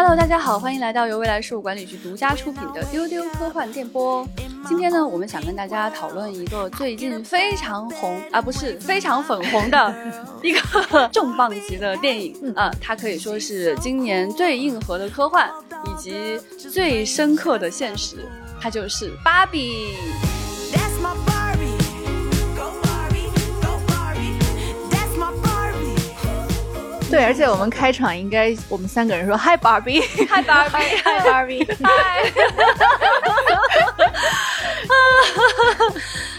[0.00, 4.24] Hello，大家好，欢迎来到由未来事务管理局独家出品的丢丢科幻电波。
[4.64, 9.92] 今天呢，我们想跟大家讨论一个最近非常红啊，不是非常粉红的
[10.40, 15.50] 一个 重磅级的电影啊，它可以说是今年最硬核的科幻
[15.84, 18.18] 以及最深刻的现实，
[18.60, 19.88] 它就是《芭比》。
[27.10, 32.30] 对，而且我们开场应该我们三个人说 Hi Barbie，嗨，芭比，嗨 Barbie，嗨。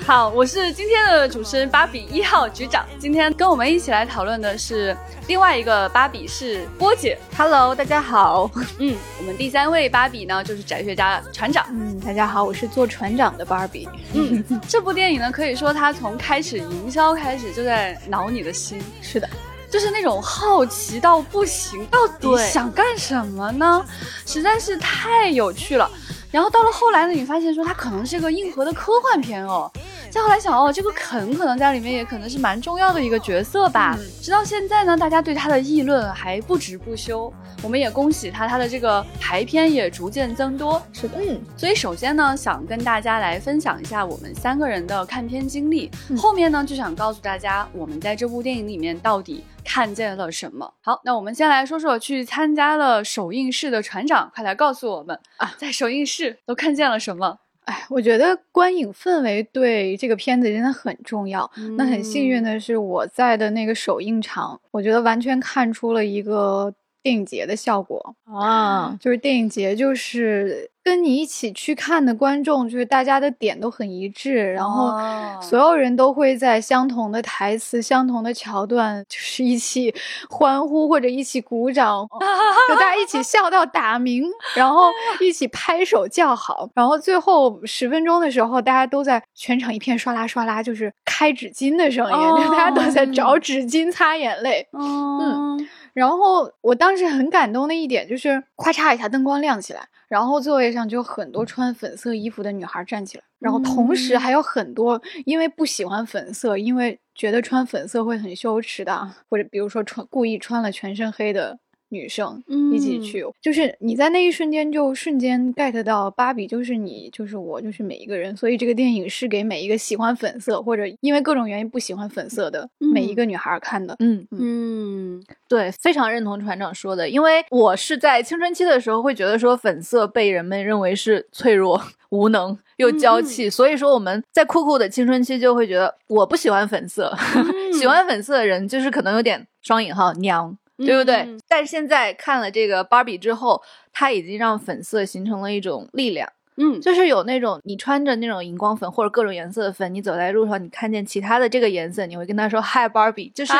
[0.05, 2.86] 好，我是今天的主持人芭比一号局长。
[3.00, 4.95] 今天跟我们一起来讨论的是
[5.28, 7.17] 另外一个芭比，是波姐。
[7.36, 8.50] Hello，大家好。
[8.80, 11.66] 嗯，我们第三位芭比呢，就是宅学家船长。
[11.70, 13.88] 嗯，大家好，我是做船长的 Barbie。
[14.14, 19.30] 嗯，这部电影呢，可以说它从开始营销开始就在挠你的心，是的，
[19.70, 23.86] 就是那种好奇到不行，到底想干什么呢？
[24.25, 25.89] 实在是太有趣了。
[26.31, 29.72] 然后到了后来呢，你发现说它可能是个硬核的科幻片哦。
[30.12, 33.95] 再后来想哦，这个肯可能在里面也可能是蛮重要的一个角色吧。
[33.97, 37.34] 嗯直到现在呢，大家对他的议论还不止不休。
[37.64, 40.80] 我们也恭喜他，他的这个排片也逐渐增多。
[40.94, 45.90] 是的，嗯，所以首先呢，想跟大家来分享一下我们三个人的看片经历。
[46.09, 50.73] 嗯后面呢，就想告诉大家我们在这部电影里面到底看见了什么。
[50.81, 57.38] 好，那我们先来说说去参加了首映式的船长，快来告诉我们啊，在首映式都看见了什么？
[57.66, 61.52] 哎，我觉得观影氛围对这个片子真的很重要。
[61.78, 68.16] 那很幸运的，的是，我在的那个首映场，我觉得完全看出了一个电影节的效果。
[68.25, 79.94] 啊，就是电影节，就是跟你一起去看的观众，就是大家的点都很一致，然后哦所有人都会在相同的台词、相同的桥段，就是一起
[80.30, 82.08] 欢呼或者一起鼓掌，
[82.69, 84.23] 就大家一起笑到打鸣，
[84.56, 94.68] 然后一起拍手叫好，然后最后十分钟的时候，大家都在全场一片刷啦刷啦，就是开纸巾的声音，哦就大家都在找纸巾擦眼泪。
[94.74, 95.68] 嗯
[96.00, 112.41] 然后我当时很感动的一点就是，咔嚓一下灯光亮起来，然后座位上就有很多穿粉色衣服的女孩站起来，然后同时还有很多因为不喜欢粉色，因为觉得穿粉色会很羞耻的，或者比如说穿故意穿了全身黑的女生
[112.73, 123.95] 一起去，就是你在那一瞬间就瞬间 get 到芭比就是你，就是我，就是每一个人，所以这个电影是给每一个喜欢粉色或者因为各种原因不喜欢粉色的每一个女孩看的。
[124.00, 125.23] 嗯，嗯。
[125.47, 137.13] 对，非常认同船长说的，因为我是在青春期的时候会觉得说粉色被人们认为是脆弱、无能又娇气，所以说我们在酷酷的青春期就会觉得我不喜欢粉色，
[137.73, 140.57] 喜欢粉色的人就是可能有点双引号娘。
[140.85, 141.16] 对不对？
[141.16, 153.53] 嗯但是现在看了这个芭比之后，它已经让粉色形成了一种力量，嗯，就是有那种你穿着那种荧光粉或者各种颜色的粉，你走在路上，你看见其他的这个颜色，你会跟他说 “Hi Barbie”，就是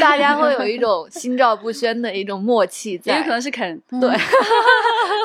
[0.00, 3.16] 大家会有一种心照不宣的一种默契在。
[3.16, 4.10] 也可能是肯，对，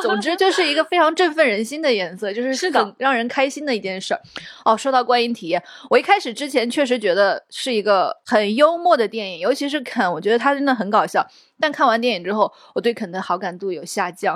[0.01, 4.21] 总之就是一个非常振奋人心的颜色，就是很让人开心的一件事儿。
[4.65, 11.25] 哦，说到观影体验，我一开始之前确实觉得是一个很幽默的电影，尤其是肯，我觉得他真的很搞笑。
[11.59, 14.35] 但看完电影之后，我对肯的好感度有下降，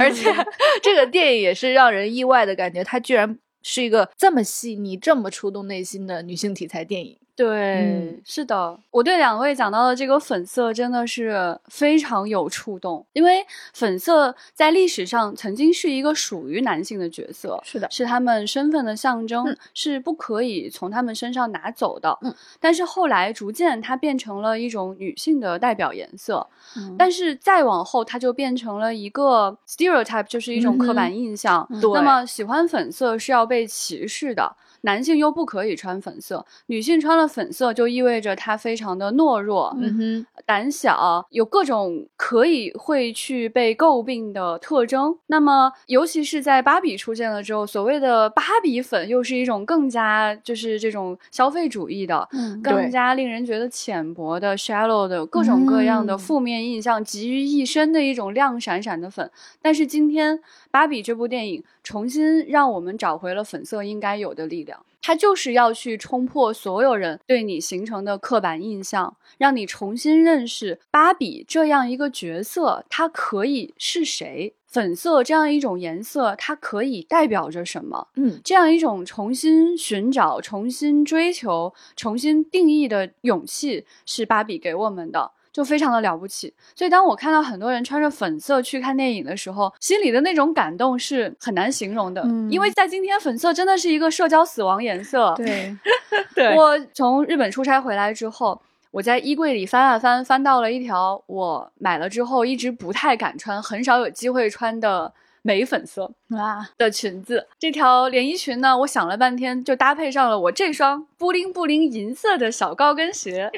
[0.00, 0.34] 而且
[0.82, 7.18] 这个电影也是让人意外的感觉，它居然是一个这么细腻、这么触动内心的女性题材电影。
[7.36, 22.18] 对，嗯是的，我对两位讲到的这个粉色真的是非常有触动，因为粉色在历史上曾经是一个属于男性的角色，是的，是他们身份的象征，嗯是不可以从他们身上拿走的。
[22.22, 26.46] 嗯，但是后来逐渐它变成了一种女性的代表颜色，
[26.76, 31.66] 嗯但是再往后它就变成了一个 stereotype，就是一种刻板印象。
[31.70, 34.56] 嗯对那么喜欢粉色是要被歧视的。
[34.82, 45.16] 男性又不可以穿粉色，女性穿了粉色就意味着她非常的懦弱、嗯哼，胆小，有各种可以会去被诟病的特征。
[45.26, 59.30] 那么，尤其是在芭比出现了之后，所谓的芭比粉又是一种更加就是这种消费主义的，嗯更加令人觉得浅薄的、shallow 的各种各样的嗯负面印象集于一身的一种亮闪闪的粉。
[59.60, 60.40] 但是今天，
[60.76, 64.84] 芭比这部电影重新让我们找回了粉色应该有的力量。
[65.00, 74.52] 它就是要去冲破所有人对你形成的刻板印象，让你重新认识芭比这样一个角色，它可以是谁。
[74.66, 78.08] 粉色这样一种颜色，它可以代表着什么？
[78.16, 85.30] 嗯，这样一种重新寻找、重新追求、重新定义的勇气，是芭比给我们的。
[85.56, 86.52] 就非常的了不起。
[86.74, 92.20] 所以当我看到很多人穿着粉色去看电影的时候，心里的那种感动是很难形容的。
[92.26, 95.32] 嗯因为在今天，粉色真的是一个社交死亡颜色。
[95.38, 95.74] 对，
[96.36, 98.60] 对我从日本出差回来之后，
[98.90, 105.10] 我在衣柜里翻啊翻，翻到了一条我买了之后一直不太敢穿、很少有机会穿的
[105.40, 107.46] 玫粉色啊，的裙子。
[107.58, 113.50] 这条连衣裙呢，我想了半天，就搭配上了我这双布灵布灵银色的小高跟鞋。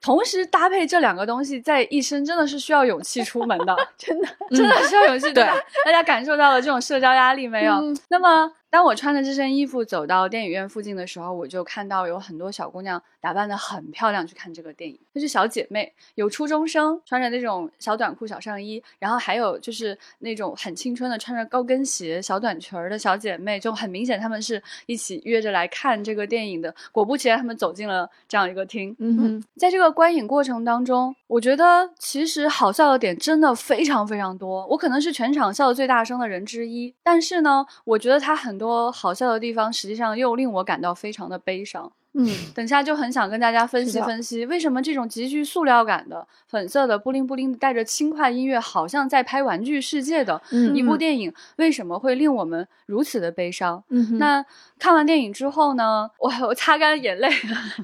[0.00, 5.32] 同时搭配这两个东西，在一身真的是需要勇气出门的， 真的，真的需要勇气。
[5.32, 7.74] 大家感受到了这种社交压力没有？
[7.74, 26.72] 嗯那么，当我穿着这身衣服走到电影院附近的时候，我就看到有很多小姑娘打扮的很漂亮去看这个电影，就是小姐妹，有初中生穿着那种小短裤、小上衣，然后还有就是那种很青春的穿着高跟鞋、小短裙儿的小姐妹，就很明显她们是一起约着来看这个电影的。
[26.92, 28.94] 果不其然，她们走进了这样一个厅。
[29.00, 34.64] 嗯哼，在这个观影过程当中，我觉得其实好笑的点真的非常非常多。
[34.68, 41.90] 我可能是全场笑的最大声的人之一，但是呢，我觉得它很多好笑的地方，实际上又令我感到非常的悲伤。
[42.14, 53.82] 嗯， 等下就很想跟大家分析分析，为什么这种极具塑料感的粉色的布灵布灵的带着轻快音乐，好像在拍《玩具世界》的嗯一部电影，为什么会令我们如此的悲伤？
[53.90, 54.44] 嗯哼，那
[54.78, 57.28] 看完电影之后呢，我我擦干眼泪，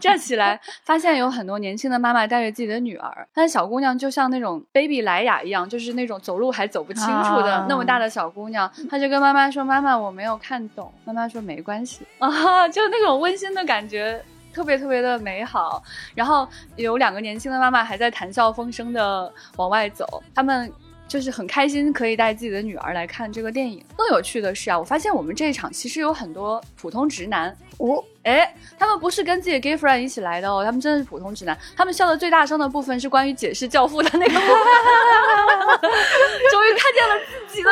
[0.00, 14.16] 站起来，发现有很多年轻的妈妈带着自己的女儿，但小姑娘就像那种 baby 莱雅一样，就是那种走路还走不清楚的、啊那么大的小姑娘，她就跟妈妈说：“妈妈，我没有看懂。”妈妈说：“没关系啊，就那种温馨的感觉。”
[14.56, 15.82] 特别特别的美好，
[16.14, 20.72] 然后有两个年轻的妈妈还在谈笑风生的往外走，他们
[21.06, 23.84] 就是很开心可以带自己的女儿来看这个电影。
[23.94, 31.56] 更有趣的是啊，我发现我们这一场其实有很多普通直男，我哎，他们不是跟自己的 gay friend 一起来的哦，他们真的是普通直男。
[31.76, 35.90] 他们笑的最大声的部分是关于解释《教父》的那个部分，
[36.50, 37.14] 终于看见了
[37.46, 37.70] 自己的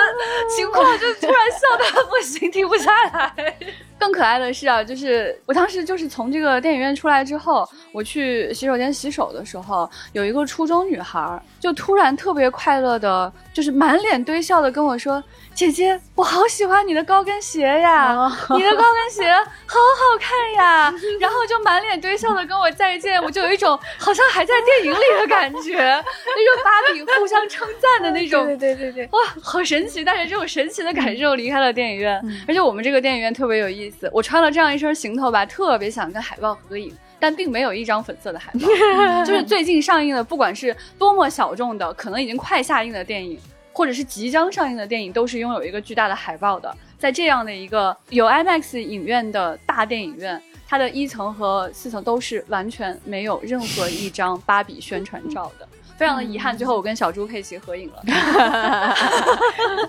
[0.56, 3.56] 情况，就突然笑的不行，停不下来。
[3.98, 15.22] 更可爱的是啊，就是我当时就是从这个电影院出来之后，我去洗手间洗手的时候，有一个初中女孩就突然特别快乐的，就是满脸堆笑的跟我说
[15.54, 18.12] ：“姐姐，我好喜欢你的高跟鞋呀，
[18.50, 19.32] 你的高跟鞋
[19.64, 20.92] 好好看呀。
[21.20, 30.02] ”然后就满脸堆笑的跟我再见，我就有一种好像还在电影里的感觉， 那种芭比互相称赞的那种对对对对对，哇，好神奇！
[30.02, 34.10] 带着这种神奇的感受离开了电影院，嗯而且我们这个电影院特别有意思。
[34.12, 36.92] 我穿了这样一身行头吧，特别想跟海报合影，
[37.24, 38.68] 但并没有一张粉色的海报。
[39.24, 43.38] 就是最近上映的，不管是多么小众的，可能已经快下映的电影，
[43.72, 46.70] 或者是即将上映的电影，都是拥有一个巨大的海报的。
[46.98, 50.38] 在这样的一个有 IMAX 影院的大电影院，
[50.68, 55.66] 它的一层和四层都是完全没有任何一张芭比宣传照的。
[55.96, 58.02] 非常的遗憾，最后我跟小猪佩奇合影了。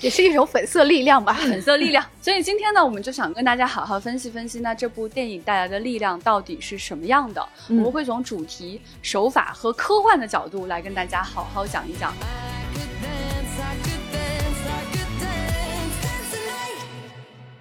[0.00, 1.32] 也是一种粉色力量吧。
[1.34, 2.04] 粉色力量。
[2.20, 7.44] 所以今天呢，我们就想跟大家好好分析分析，那这部电影带来的力量到底是什么样的？
[7.68, 12.14] 嗯我们会从主题、手法和科幻的角度来跟大家好好讲一讲。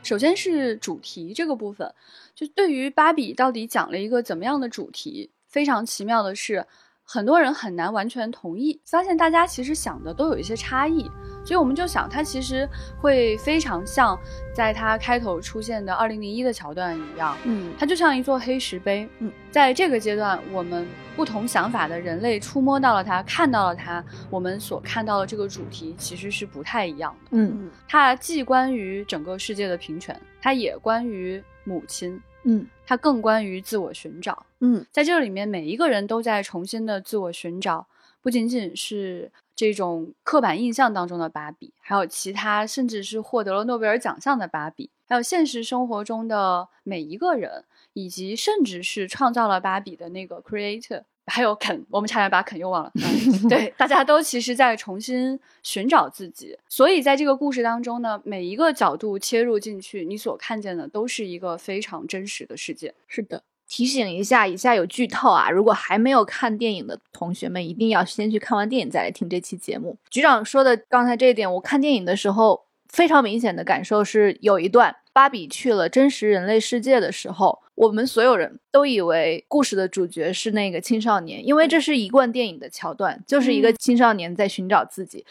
[0.03, 1.94] 首先是主题这个部分，
[2.36, 6.65] 就对于芭比到底讲了一个怎么样的主题，非常奇妙的是，
[7.13, 11.03] 很多人很难完全同意，发现大家其实想的都有一些差异，
[11.44, 12.65] 所以我们就想，它其实
[13.01, 14.18] 会非常像
[14.56, 19.10] 在它开头出现的二零零一的桥段一样，嗯它就像一座黑石碑。
[19.20, 27.32] 嗯，在这个阶段，我们不同想法的人类触摸到了它，看到了它，我们所看到的这个主题其实是不太一样的。
[27.32, 34.45] 嗯嗯它既关于整个世界的平权，它也关于母亲，嗯它更关于自我寻找。
[34.60, 37.88] 嗯在这里面，每一个人都在重新的自我寻找，
[38.21, 51.03] 不仅仅是这种刻板印象当中的芭比，还有其他甚至是获得了诺贝尔奖项的芭比，还有现实生活中的每一个人，以及甚至是创造了芭比的那个 creator。
[51.31, 52.91] 还有肯，我们差点把肯又忘了。
[52.95, 62.93] 嗯 对，大家都其实在重新寻找自己，所以在这个故事当中呢，每一个角度切入进去，你所看见的都是一个非常真实的世界。
[63.07, 65.50] 是的，提醒一下，以下有剧透啊！
[65.50, 69.97] 如果还没有看电影的同学们，一定要先去看完电影再来听这期节目。
[70.09, 85.25] 局长说的刚才这一点，我看电影的时候非常明显的感受是，有一段芭比去了真实人类世界的时候，我们所有人都以为故事的主角是那个青少年，因为这是一贯电影的桥段，就是一个青少年在寻找自己。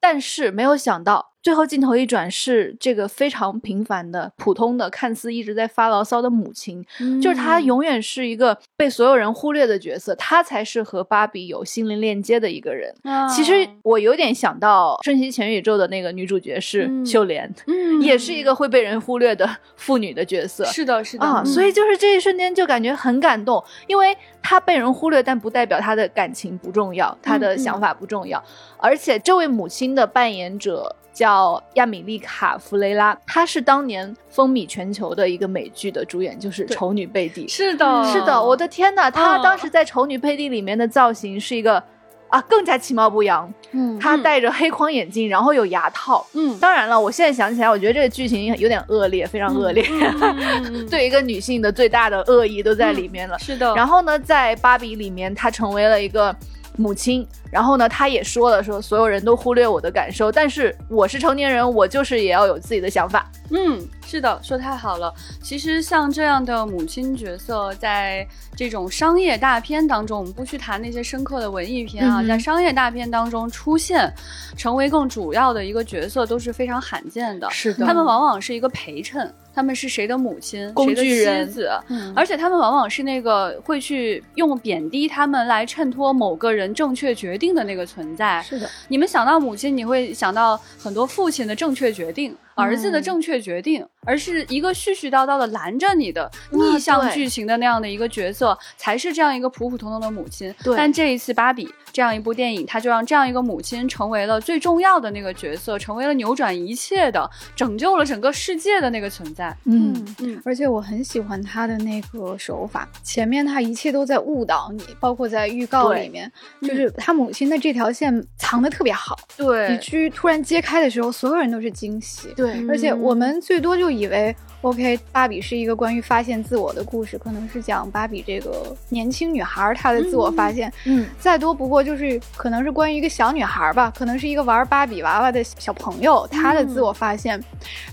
[0.00, 6.84] 但是没有想到，最后镜头一转，是这个非常平凡的、普通的，看似一直在发牢骚的母亲，
[7.20, 7.64] 就是她嗯。
[7.64, 12.94] 永远是一个被所有人忽略的角色，她才是和芭比有心灵链接的一个人。
[13.34, 13.70] 其实啊。
[13.82, 17.04] 我有点想到《瞬息全宇宙》的那个女主角是嗯。
[17.04, 18.00] 秀莲，嗯。
[18.00, 20.64] 也是一个会被人忽略的 妇女的角色。
[20.66, 21.26] 是的，是的。
[21.26, 21.46] 啊，嗯。
[21.46, 27.58] 所以就是这一瞬间就感觉很感动，因为她被人忽略，但不代表她的感情不重要，她的嗯。
[27.58, 28.42] 想法不重要。
[28.78, 37.46] 而且这位母亲的扮演者叫亚米丽卡·弗雷拉，她是当年风靡全球的一个美剧的主演，就是《丑女贝蒂》。
[37.50, 41.82] 是的，是的，我的天呐，她哦当时在《丑女贝蒂》里面的造型是一个
[42.28, 46.26] 啊更加其貌不扬，嗯她戴着黑框眼镜，然后有牙套。
[46.32, 49.86] 嗯，当然了，我现在想起来，我觉得这个剧情有点恶劣，非常恶劣。
[49.90, 53.38] 嗯 对一个女性的最大的恶意都在里面了。
[53.38, 56.34] 是的，然后呢，在芭比里面，她成为了一个
[56.76, 57.26] 母亲。
[57.50, 63.30] 然后呢，她也说了说，所有人都忽略我的感受，但是我是成年人，我就是也要有自己的想法。
[63.50, 65.12] 嗯，是的，说太好了。
[65.42, 68.26] 其实像这样的母亲角色，在
[68.56, 74.10] 这种商业大片当中，我们不去谈那些深刻的文艺片啊，嗯在商业大片当中出现，
[74.56, 77.50] 成为更主要的一个角色，都是非常罕见的。
[77.50, 81.46] 是的他们往往是一个陪衬，他们是谁的母亲、工具谁的人。
[81.46, 82.12] 妻子，嗯。
[82.16, 88.42] 而且他们往往是那个会去用贬低他们来衬托某个人正确决定的那个存在。
[88.42, 100.54] 是的，你们想到母亲，你会想到很多父亲的正确决定，儿子的嗯正确决定，而是一个絮絮叨叨的拦着你的逆向剧情的那样的一个角色，才是这样一个普普通通的母亲。
[100.62, 109.54] 对但这一次芭比这样一部电影，它就让这样一个母亲成为了最重要的那个角色，成为了扭转一切的、拯救了整个世界的那个存在。
[109.64, 109.92] 嗯。
[110.18, 116.30] 嗯而且我很喜欢他的那个手法，前面他一切都在误导你，包括在预告里面，
[116.60, 122.28] 就是他母亲的这条线藏的特别好，对，你去突然揭开的时候，所有人都是惊喜。
[122.42, 130.72] 对而且我嗯们最多就以为，OK，芭比是一个关于发现自我的故事，可能是讲芭比这个年轻女孩儿她的自我发现。
[130.84, 137.42] 嗯，再多不过就是可能是关于一个小女孩儿吧，可能是一个玩芭比娃娃的小朋友，她的自我发现。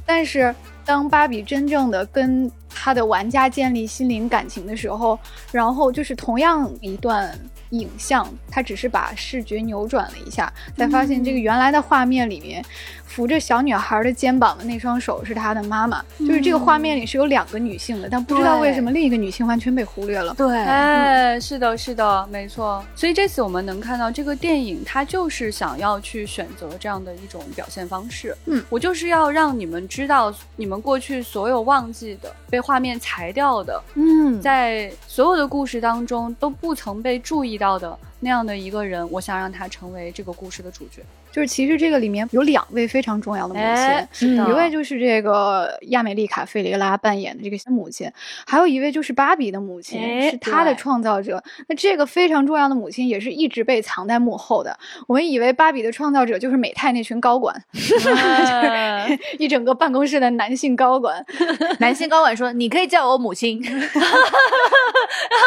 [0.05, 0.53] 但是
[0.85, 5.17] 当芭比真正的跟她的玩家建立心灵感情的时候，
[5.51, 7.37] 然后就是同样一段。
[7.71, 12.63] 影像，它只是把视觉扭转了一下，才发现这个原来的画面里面，
[13.05, 16.03] 扶着小女孩的肩膀的那双手是她的妈妈。
[16.19, 20.33] 就是这个画面里是有两个女性的，但不知道为什么另一个女性完全被忽略了。
[20.35, 22.83] 对，哎，是的，是的，没错。
[22.95, 28.35] 所以这次我们能看到这个电影，它就是想要去选择这样的一种表现方式。
[28.45, 41.03] 嗯，我就是要让你们知道，你们过去所有忘记的、被画面裁掉的，嗯，在所有的故事当中都不曾被注意到的那样的一个人，我想让他成为这个故事的主角。
[41.31, 43.63] 就是其实这个里面有两位非常重要的母亲。
[43.63, 44.07] 哎，
[44.49, 48.11] 一位就是这个亚美丽卡·费雷拉扮演的这个母亲，
[48.45, 51.41] 还有一位就是芭比的母亲，哎是她的创造者。
[51.67, 54.77] 那这个非常重要的母亲也是一直被藏在幕后的。
[55.07, 57.55] 我们以为芭比的创造者就是美泰那群高管，
[58.15, 61.25] 哎 一整个办公室的男性高管。
[61.79, 63.61] 男性高管说：“你可以叫我母亲。
[63.61, 63.87] 然后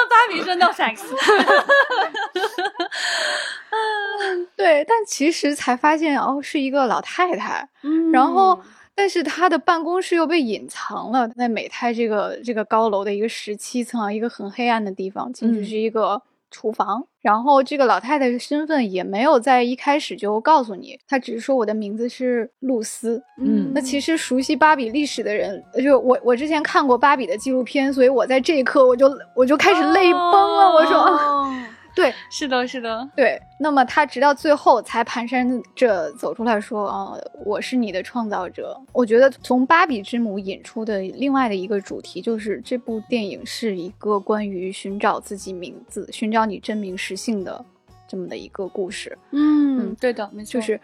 [0.09, 1.01] 芭比说 no thanks。
[4.57, 7.69] 对，但其实才发现哦，是一个老太太。
[8.13, 8.61] 然后，
[8.95, 17.05] 但是她的办公室又被隐藏了，在美泰这个这个高楼的一个十七层啊，一个很黑暗的地方，进去嗯是一个厨房。
[17.23, 23.23] 然后这个老太太的身份也没有在一开始就告诉你，她只是说我的名字是露丝。
[23.39, 30.69] 嗯那其实熟悉芭比历史的人，就我我之前看过芭比的纪录片，所以我在这一刻我就我就开始泪崩了。
[30.75, 31.49] 我说，
[31.95, 47.65] 对是的，是的，对，那么他直到最后才蹒跚着走出来说：“啊、我是你的创造者。”我觉得从芭比之母引出的另外的一个主题，就是这部电影是一个关于寻找自己名字、寻找你真名实姓的
[48.09, 49.17] 这么的一个故事。
[49.31, 50.81] 嗯，对的，没错，就是，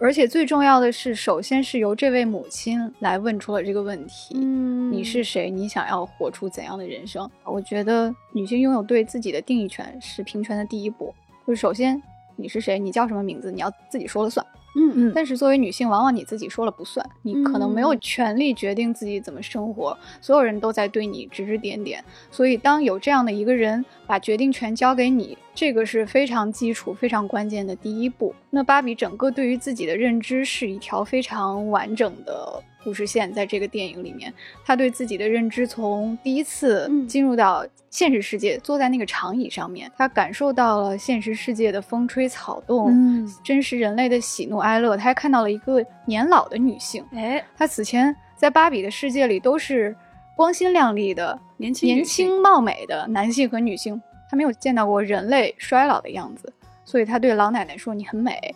[0.00, 4.36] 而且最重要的是，首先是由这位母亲来问出了这个问题。
[4.36, 5.50] 嗯你是谁？
[5.50, 7.28] 你想要活出怎样的人生？
[7.44, 11.14] 我觉得女性拥有对自己的定义权是平权的第一步。
[11.46, 12.00] 就是首先
[12.36, 14.44] 你是谁，你叫什么名字，你要自己说了算。
[14.76, 22.04] 嗯嗯但是作为女性，往往你自己说了不算，你可能没有嗯权利决定自己怎么生活，所有人都在对你指指点点。
[22.30, 28.34] 所以，当有这样的一个人把决定权交给你，这个是非常基础、非常关键的第一步。
[28.48, 34.32] 那芭比整个对于自己的认知是一条非常完整的故事线，在这个电影里面，
[34.64, 47.04] 她对自己的认知从第一次嗯进入到现实世界，坐在那个长椅上面，她感受到了现实世界的风吹草动，嗯真实人类的喜怒哀乐，她还看到了一个年老的女性。
[47.12, 49.94] 哎，她此前在芭比的世界里都是
[50.38, 56.52] 光鲜亮丽的、年年轻年轻貌美的男性和女性，他没有见到过人类衰老的样子，
[56.84, 58.54] 所以他对老奶奶说：“你很美。”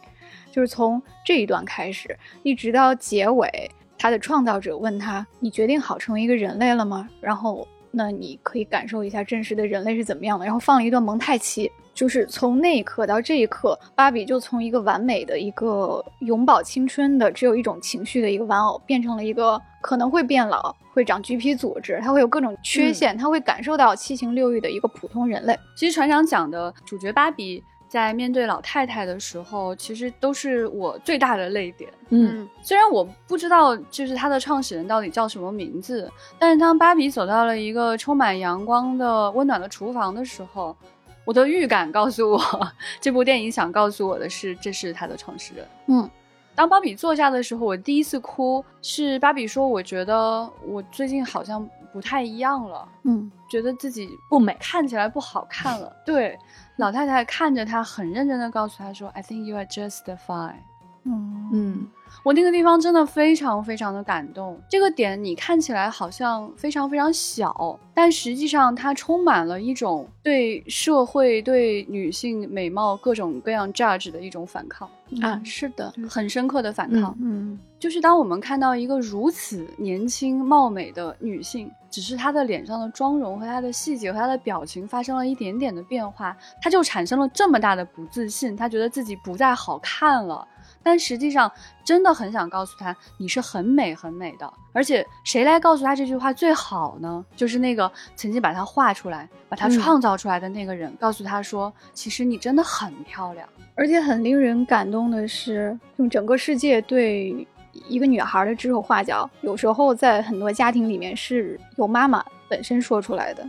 [0.52, 10.44] 就是从这一段开始，一直到结尾，他的创造者问他：“你决定好成为一个人类了吗？”然后，那你可以感受一下真实的人类是怎么样的。
[10.44, 25.58] 然后放了一段蒙太奇，就是从那一刻到这一刻，芭比就从一个完美的一个永葆青春的只有一种情绪的一个玩偶，变成了一个可能会变老、会长橘皮组织，它会有各种缺陷，它会感受到七情六欲的一个普通人类。
[25.76, 31.90] 其实船长讲的主角芭比在面对老太太的时候，其实都是我最大的泪点。
[32.08, 40.74] 嗯，虽然我不知道就是它的创始人到底叫什么名字，但是当芭比走到了一个充满阳光的温暖的厨房的时候，
[41.24, 42.40] 我的预感告诉我，
[43.00, 45.66] 这部电影想告诉我的是，这是他的创始人。
[45.86, 46.10] 嗯，
[46.54, 55.94] 当芭比坐下的时候，我第一次哭是芭比说：“我觉得我最近好像不太一样了。”嗯觉得自己不美看起来不好看了。
[56.06, 56.38] 对，
[56.76, 60.54] 老太太看着他，很认真的告诉他说：“I think you are just fine。
[61.04, 61.86] 嗯嗯，”
[62.22, 64.60] 我那个地方真的非常非常的感动。
[64.68, 74.88] 这个点你看起来好像非常非常小，但实际上它充满了一种对社会、对女性美貌各种各样 judge 的一种反抗，
[75.20, 77.16] 啊，是的，很深刻的反抗。
[77.20, 90.46] 嗯就是当我们看到一个如此年轻貌美的女性，只是她的脸上的妆容和她的细节和她的表情发生了一点点的变化，她就产生了这么大的不自信，她觉得自己不再好看了。
[90.82, 91.50] 但实际上，
[91.84, 94.52] 真的很想告诉她，你是很美很美的。
[94.72, 97.24] 而且，谁来告诉她这句话最好呢？
[97.36, 103.48] 就是那个曾经把她画出来、把她嗯创造出来的那个人，告诉她说，其实你真的很漂亮。
[103.74, 107.46] 而且很令人感动的是，用整个世界对
[107.88, 113.48] 一个女孩的指手画脚，有时候在很多家庭里面是由妈妈本身说出来的，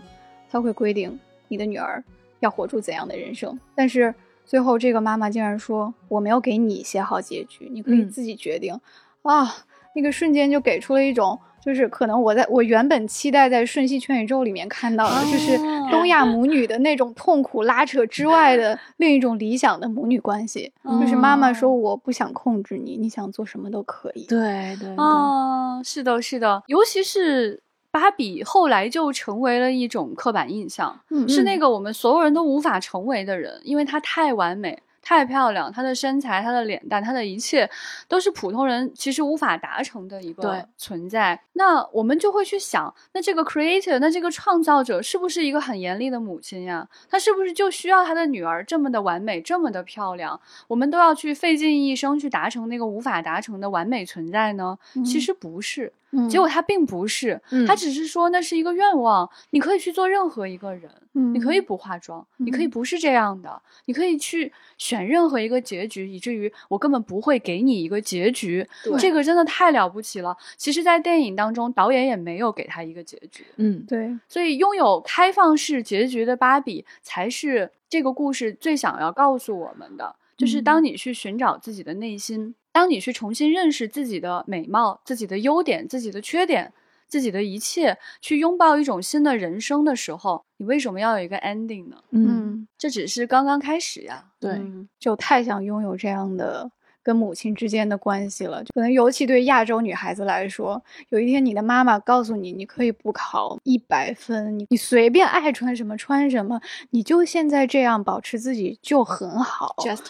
[0.49, 2.01] 她会规定你的女儿
[2.39, 4.13] 要活出怎样的人生，但是
[4.45, 8.79] 最后这个妈妈竟然说我没有给你写好结局，你可以嗯自己决定、
[9.23, 9.55] 啊，
[9.95, 11.39] 那个瞬间就给出了一种。
[11.65, 20.73] 就是可能我在我原本期待在《瞬息全宇宙》里面看到的，就是哦东亚母女的那种痛苦拉扯之外的 另一种理想的母女关系。
[20.99, 24.25] 就是妈妈说我不想控制你，你想做什么都可以。
[24.25, 27.62] 对对对，啊，是的，是的，尤其是
[27.93, 34.81] 芭比后来就成为了一种刻板印象，嗯是那个我们所有人都无法成为的人，因为她太完美。
[35.05, 37.69] 太漂亮，她的身材、她的脸蛋、她的一切，
[38.07, 41.37] 都是普通人其实无法达成的一个存在。
[41.51, 46.87] 那我们就会去想，那这个 creator，那这个创造者是不是一个很严厉的母亲呀？
[47.09, 50.39] 她是不是就需要她的女儿这么的完美，这么的漂亮？
[50.69, 54.79] 我们都要去费尽一生去达成那个无法达成的完美存在呢？
[55.05, 68.65] 其实不是，嗯结果他并不是，嗯他只是说那是一个愿望，你可以去做任何一个人，嗯你可以不化妆，你可以嗯不是这样的，你可以去选任何一个结局，以至于我根本不会给你一个结局。
[68.99, 70.37] 这个真的太了不起了。
[70.55, 80.15] 其实，在电影当中，导演也没有给他一个结局，嗯对，所以拥有开放式结局的芭比才是这个故事最想要告诉我们的。
[80.35, 86.73] 就是嗯当你去寻找自己的内心，当你去重新认识自己的美貌、自己的优点、自己的缺点、
[87.07, 91.97] 自己的一切，去拥抱一种新的人生的时候，你为什么要有一个 ending 呢？
[92.09, 94.25] 嗯，嗯，这只是刚刚开始呀。
[94.39, 96.69] 对嗯就太想拥有这样的
[97.01, 98.63] 跟母亲之间的关系了。
[98.73, 106.59] 可能尤其对亚洲女孩子来说，有一天你的妈妈告诉你，你可以不考一百分，你你随便爱穿什么穿什么，
[106.89, 109.75] 你就现在这样保持自己就很好。
[109.77, 110.07] ，just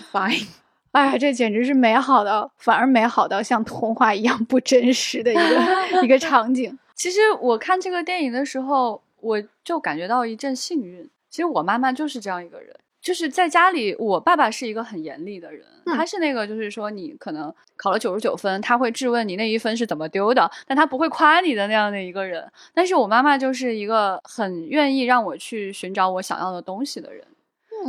[0.93, 6.77] 哎，这简直是美好的，反而美好到像童话一样不真实的一个 一个场景。
[6.95, 11.09] 其实我看这个电影的时候，我就感觉到一阵幸运。
[11.29, 22.47] 其实我妈妈就是这样一个人，就是在家里，我爸爸是一个很严厉的人，嗯他是那个就是说你可能考了九十九分，他会质问你那一分是怎么丢的，但他不会夸你的那样的一个人。
[22.71, 27.25] 但是我妈妈就是一个很愿意让我去寻找我想要的东西的人。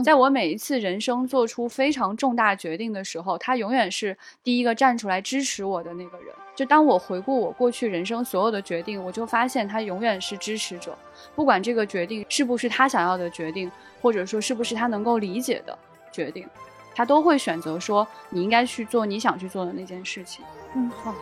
[0.03, 6.35] 在我每一次人生做出非常重大决定的时候，他永远是第一个站出来支持我的那个人。
[6.57, 10.97] 就当我回顾我过去人生所有的决定，我就发现他永远是支持者，
[11.35, 15.77] 不管这个决定是不是他想要的决定，或者说是不是他能够理解的
[16.13, 16.47] 决定，
[16.95, 20.45] 他都会选择说你应该去做你想去做的那件事情。
[20.77, 21.13] 嗯，好。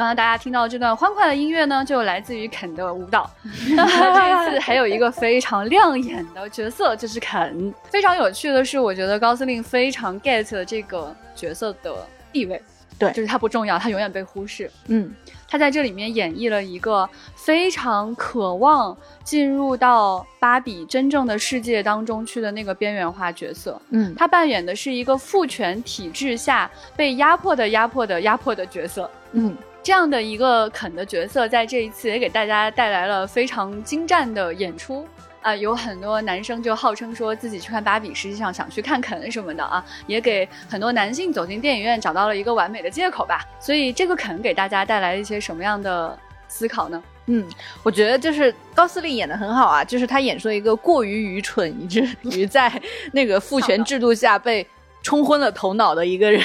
[0.00, 3.30] 刚刚大家听到这段欢快的音乐呢，就来自于肯的舞蹈。
[3.44, 7.74] 这一次还有一个非常亮眼的角色，就是肯。
[7.90, 11.94] 非常有趣的是，我觉得高司令非常 get 这个角色的
[12.32, 12.62] 地位。
[12.98, 14.70] 对就是他不重要，他永远被忽视。
[14.86, 15.14] 嗯
[15.46, 23.78] 他在这里面演绎了一个非常渴望进入到芭比真正的世界当中去的那个边缘化角色。
[23.90, 29.10] 嗯他扮演的是一个父权体制下被压迫的、压迫的、压迫的角色。
[29.32, 35.06] 嗯这样的一个肯的角色，在这一次也给大家带来了非常精湛的演出。
[35.42, 43.42] 啊、有很多男生就号称说自己去看芭比，实际上想去看肯什么的啊，也给很多男性走进电影院找到了一个完美的借口吧。
[43.58, 47.02] 所以这个肯给大家带来一些什么样的思考呢？
[47.24, 47.48] 嗯，
[47.82, 52.70] 我觉得就是高司令演的很好啊，就是他演出了一个过于愚蠢，以至于在
[53.10, 54.66] 那个父权制度下被
[55.02, 56.42] 冲昏了头脑的一个人。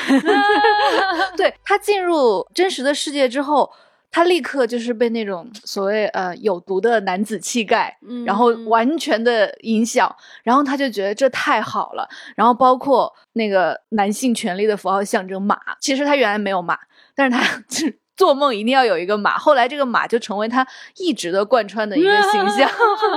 [1.37, 3.69] 对他进入真实的世界之后，
[4.11, 10.13] 他立刻就是被那种所谓呃有毒的男子气概，嗯然后完全的影响，
[10.43, 12.07] 然后他就觉得这太好了。
[12.35, 16.77] 然后包括那个男性权力的符号象征马，其实他原来没有马，
[17.13, 19.37] 但是他是 做梦一定要有一个马。
[19.37, 20.65] 后来这个马就成为他
[20.97, 22.69] 一直的贯穿的一个 形象，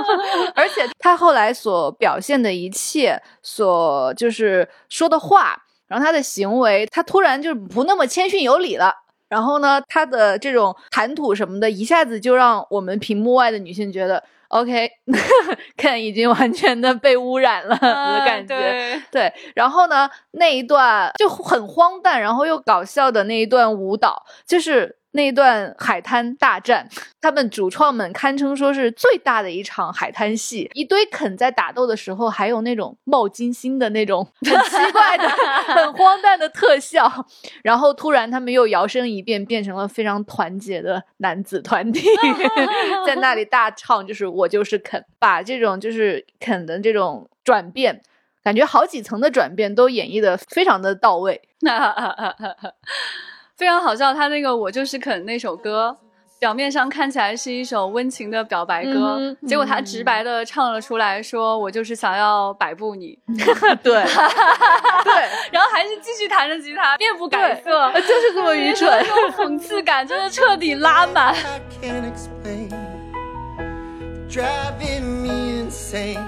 [0.55, 8.93] 而且他后来所表现的一切，所就是说的话，然后他的行为，他突然就不那么谦逊有礼了。
[9.29, 18.57] 然后呢，他的这种谈吐什么的，一下子就让我们屏幕外的女性觉得，OK，Ken 已经完全的被污染了的感觉。
[18.59, 26.87] 对，对，然后呢，那一段就很荒诞，然后又搞笑的那一段舞蹈，就是那一段海滩大战，
[27.19, 30.69] 他们主创们堪称说是最大的一场海滩戏。
[30.73, 35.27] 一堆肯在打斗的时候，还有那种冒金星的那种很奇怪的、
[35.73, 37.25] 很荒诞的特效，
[37.63, 42.07] 然后突然他们又摇身一变，变成了非常团结的男子团体，
[43.05, 48.01] 在那里大唱，就是我就是肯，把这种就是肯的这种转变。
[48.41, 51.41] 感觉好几层的转变都演绎的非常的到位。
[53.59, 54.13] 非常好笑。
[54.13, 55.95] 他那个“我就是肯”那首歌，
[56.39, 63.19] 表面上看起来是一首温情的表白歌，嗯结果他直白的唱了出来，说我就是想要摆布你，
[63.83, 63.93] 对 对，
[65.51, 68.89] 然后还是继续弹着吉他，面不改色，就是这么愚蠢。
[69.05, 71.35] 那种讽刺感真的彻底拉满。
[71.35, 72.69] I can't explain.
[74.29, 76.23] Driving me insane.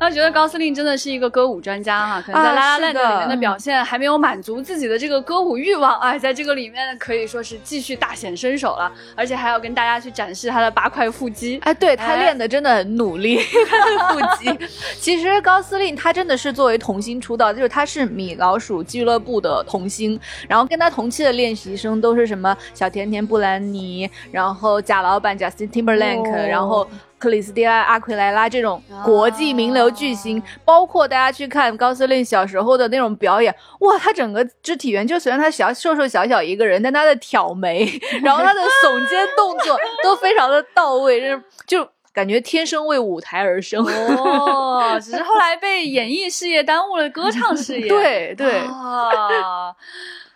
[0.00, 11.58] 那觉得高司令真的是一个歌舞专家哈、可能在《啊拉拉是 land》里面的的表现还没有满足自己的这个歌舞欲望，哎，在这个里面可以说是继续大显身手了，而且还要跟大家去展示他的八块腹肌。
[11.64, 14.66] 哎，对他哎练的真的很努力，他 的腹肌。
[15.00, 26.86] 其实高司令他真的是作为童星出道，就是他是米老鼠俱乐部的童星，然后跟他同期的练习生都是什么小甜甜布兰妮，然后贾老板 Justin Timberlake，、哦然后。
[27.18, 37.86] 克里斯蒂安·阿奎莱拉这种国际名流巨星，包括大家去看高司令小时候的那种表演，哇，他整个肢体语言，就虽然他小瘦瘦小小一个人，但他的挑眉，
[38.22, 43.84] 然后他的耸肩动作 都非常的到位，就是就感觉天生为舞台而生。
[43.84, 47.86] 哦，只是后来被演艺事业耽误了歌唱事业。
[47.90, 49.74] 对对，啊，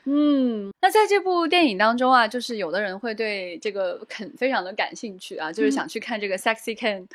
[0.04, 7.06] 嗯，那在这部电影当中啊，就是有的人会对这个肯非常的感兴趣啊，就是想去看这个 sexy Ken，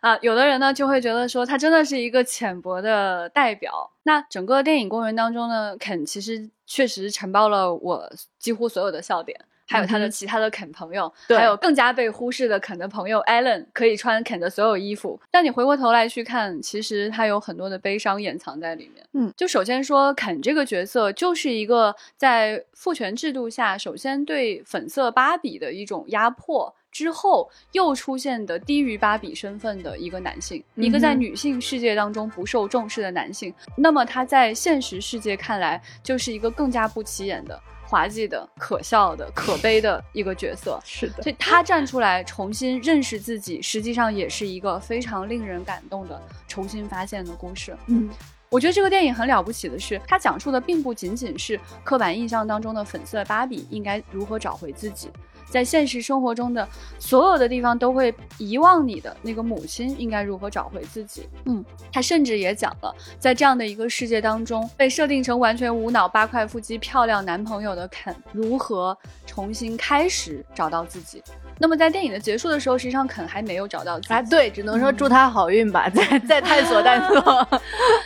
[0.00, 3.90] 啊，有的人呢就会觉得说他真的是一个浅薄的代表。
[4.02, 9.40] 那整个电影公园当中呢，肯其实确实承包了我几乎所有的笑点。
[9.66, 15.20] 还有他的其他的肯朋友，对还有更加被忽视的肯的朋友 Allen，可以穿肯的所有衣服。
[15.30, 19.06] 但你回过头来去看，其实他有很多的悲伤掩藏在里面。
[19.12, 26.74] 嗯，就首先说肯这个角色，就是一个在父权制度下，首先对粉色芭比的一种压迫。
[26.94, 40.80] 之后又出现的低于芭比身份的一个男性，一个在女性世界当中不受重视的男性，那么他在现实世界看来就是一个更加不起眼的、滑稽的、可笑的、可悲的一个角色。
[40.84, 47.76] 是的，所以他站出来重新认识自己，实际上也是一个非常令人感动的重新发现的故事。
[47.86, 48.08] 嗯，
[48.54, 55.10] 我觉得这个电影很了不起的是，它讲述的并不仅仅是刻板印象当中的粉色芭比应该如何找回自己，
[55.50, 56.68] 在现实生活中的
[57.00, 61.28] 所有的地方都会遗忘你的那个母亲应该如何找回自己。
[61.46, 71.20] 嗯，他甚至也讲了，在这样的一个世界当中，被设定成完全无脑、八块腹肌、漂亮男朋友的肯，如何重新开始找到自己。
[71.58, 74.14] 那么在电影的结束的时候，实际上肯还没有找到自己。
[74.14, 77.20] 啊，对，只能说祝他好运吧，再再探索探索。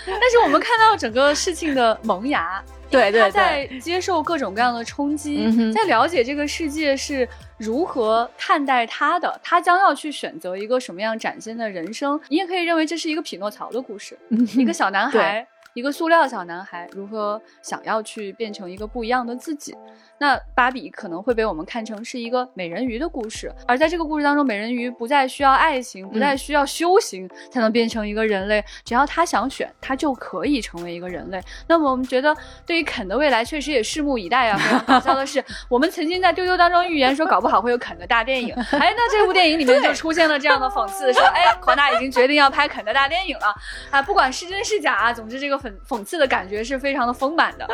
[0.06, 12.20] 但是我们看到整个事情的萌芽， 对对他在，接受各种各样的冲击，在了解这个世界是如何看待他的，他将要去选择一个什么样崭新的人生。
[12.28, 14.18] 你也可以认为这是一个匹诺曹的故事，
[14.56, 15.46] 一个小男孩。
[15.78, 19.72] 一个塑料小男孩如何想要去变成一个不一样的自己？
[20.20, 31.40] 那芭比可能会被我们看成是一个美人鱼的故事，而在这个故事当中，美人鱼不再需要爱情，不再需要修行才能变成一个人类，只要他想选，他就可以成为一个人类。
[31.68, 32.36] 那么我们觉得，
[32.66, 34.58] 对于肯的未来，确实也拭目以待啊。
[34.58, 38.52] 非常搞笑的是，我们曾经在丢丢当中预言说，搞不好会有肯的大电影。
[38.76, 43.54] 哎，那这部电影里面就出现了这样的讽刺，说，哎，华纳已经决定要拍肯的大电影了
[43.92, 44.02] 啊！
[44.02, 45.56] 不管是真是假啊，总之这个
[45.86, 47.68] 讽讽刺的感觉是非常的丰满的。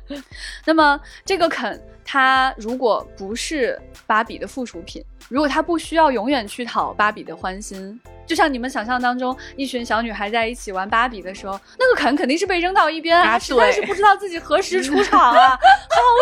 [0.64, 15.56] 那么这个肯，他如果不是芭比的附属品，如果他不需要永远去讨芭比的欢心，就像你们想象当中，一群小女孩在一起玩芭比的时候，那个肯肯定是被扔到一边，啊他实在是不知道自己何时出场啊， 好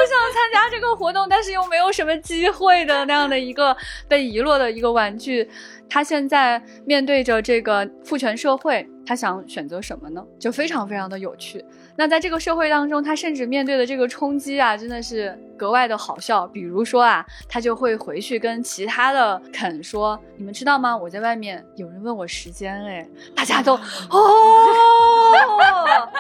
[0.09, 3.77] 想参加这个活动，但是又没有什么机会的那样的一个
[4.09, 5.49] 被遗落的一个玩具。
[5.89, 10.23] 他现在面对着这个父权社会，他想选择什么呢？
[10.39, 11.65] 就非常非常的有趣。
[11.97, 16.47] 那在这个社会当中，他甚至面对的这个冲击啊，真的是格外的好笑。
[16.49, 20.95] 比如说啊，他就会回去跟其他的肯说：“你们知道吗？
[20.97, 23.75] 我在外面有人问我时间，哎，大家都
[24.11, 26.11] 哦啊，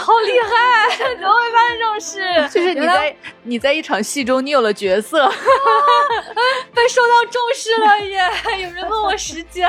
[0.00, 1.14] 好厉害！
[1.16, 2.48] 怎么会发生这种事？
[2.52, 5.26] 就是你在你在一场戏中你有了角色，
[6.74, 8.20] 被受到重视了耶！
[8.62, 9.68] 有人问我时间，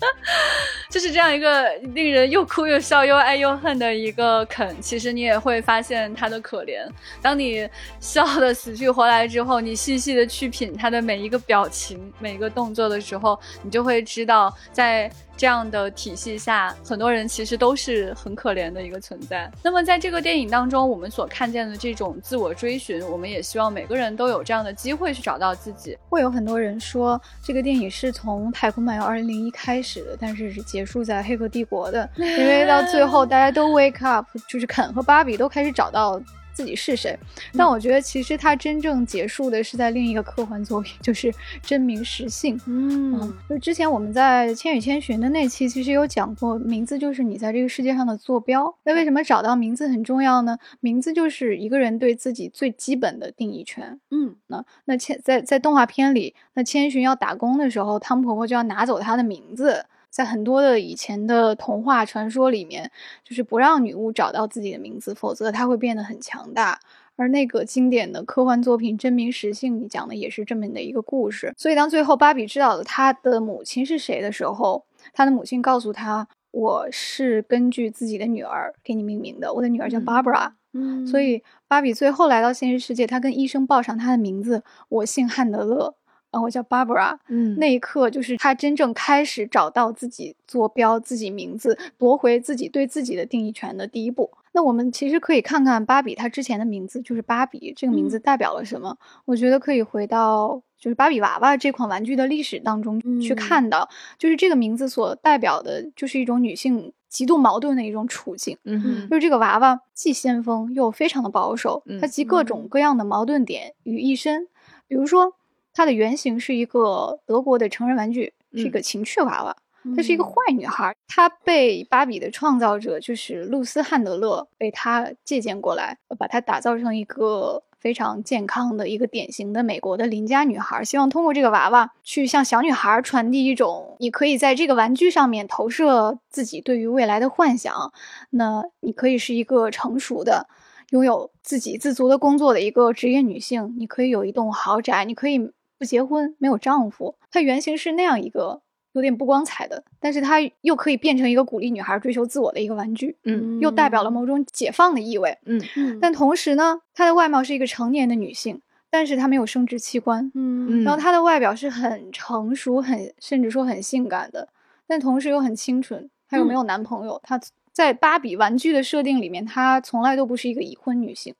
[0.90, 4.80] 就是这样一个令人又哭又笑又爱又恨的一个肯。
[4.80, 6.86] 其实你也会发现他的可怜。
[7.20, 7.68] 当你
[8.00, 19.50] 笑的死去活来之后，你细细的去品他的每一个表情、每一个动作的时候，你就会知道，在这样的体系下，很多人其实都是很可怜的一个存在。
[19.62, 25.96] 那么在这个电影当中，我们所看见的这种自我追寻，我们也希望每个人都有这样的机会去找到自己。
[26.08, 36.20] 会有很多人说这个电影是从《太空漫游2001》开始的，但是是结束在《黑客帝国》的， 因为到最后大家都 wake up，就是肯和芭比都开始找到。
[36.56, 37.14] 自己是谁？
[37.52, 42.58] 但我觉得其实它真正结束的是在另一个科幻作品，就是《真名实姓》。
[42.64, 48.74] 嗯，就之前我们在《千与千寻》的那期其实有讲过，名字就是你在这个世界上的坐标。
[48.84, 50.56] 那为什么找到名字很重要呢？
[50.80, 54.00] 名字就是一个人对自己最基本的定义权。
[54.10, 59.84] 嗯，那那千在在动画片里，那千寻要打工的时候，汤婆婆就要拿走她的名字。
[60.16, 62.90] 在很多的以前的童话传说里面，
[63.22, 66.80] 就是不让女巫找到自己的名字，否则她会变得很强大。
[67.16, 71.52] 而那个经典的科幻作品《真名实姓》里讲的也是这么的一个故事。
[71.58, 80.52] 所以当最后芭比知道了她的母亲是谁的时候，她的母亲告诉她：“我是根据自己的女儿给你命名的，我的女儿叫嗯 Barbara。
[80.72, 85.94] 嗯所以芭比最后来到现实世界，她跟医生报上她的名字，我姓汉德勒，
[86.30, 87.18] 啊，我叫 Barbara。
[87.28, 94.30] 嗯那一刻，就是她真正开始找到自己坐标、自己名字，夺回自己对自己的定义权的第一步。
[94.52, 98.96] 那我们其实可以看看芭比她之前的名字就是芭比，这个名字代表了什么？
[99.26, 108.56] 我觉得可以回到就是芭比娃娃这款玩具的历史当中去嗯看到，就是这个名字所代表的，就是一种女性极度矛盾的一种处境。
[108.64, 114.48] 嗯就是这个娃娃既先锋又非常的保守，它嗯集各种各样的矛盾点于一身。
[114.88, 115.34] 比如说，
[115.76, 119.54] 它的原型是一个德国的成人玩具，是一个情趣娃娃。
[119.94, 137.92] 她是一个坏女孩，她被芭比的创造者就是露丝·汉德勒被她借鉴过来，把她打造成一个非常健康的一个典型的美国的邻家女孩，希望通过这个娃娃去向小女孩传递一种你可以在这个玩具上面投射自己对于未来的幻想，
[138.30, 140.48] 那你可以是一个成熟的。
[140.90, 147.16] 拥有自给自足的工作的一个职业女性，你可以有一栋豪宅，你可以不结婚，没有丈夫。
[147.30, 148.62] 她原型是那样一个
[148.92, 155.36] 有点不光彩的，但是她又可以变成一个鼓励女孩追求自我的一个玩具，嗯又代表了某种解放的意味。
[155.44, 164.48] 嗯嗯但同时呢，她的外貌是一个成年的女性，但是她没有生殖器官，嗯然后她的外表是很成熟、很甚至说很性感的，
[164.86, 166.08] 但同时又很清纯。
[166.28, 171.34] 她又没有男朋友，她在芭比玩具的设定里面，她从来都不是一个已婚女性。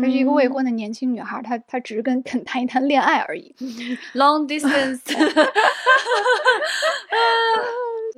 [0.00, 3.54] 她是一个未婚的年轻女孩，她她只是跟肯谈一谈恋爱而已。
[4.14, 5.00] long distance，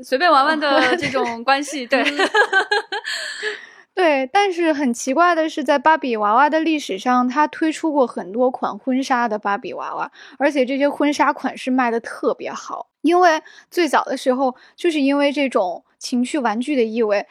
[0.02, 2.04] 随便玩玩的这种关系，对，
[3.94, 12.88] 对，但是很奇怪的是，在芭比娃娃的历史上，它推出过很多款婚纱的芭比娃娃，而且这些婚纱款式卖的特别好。
[13.02, 17.26] 因为最早的时候，就是因为这种情趣玩具的意味，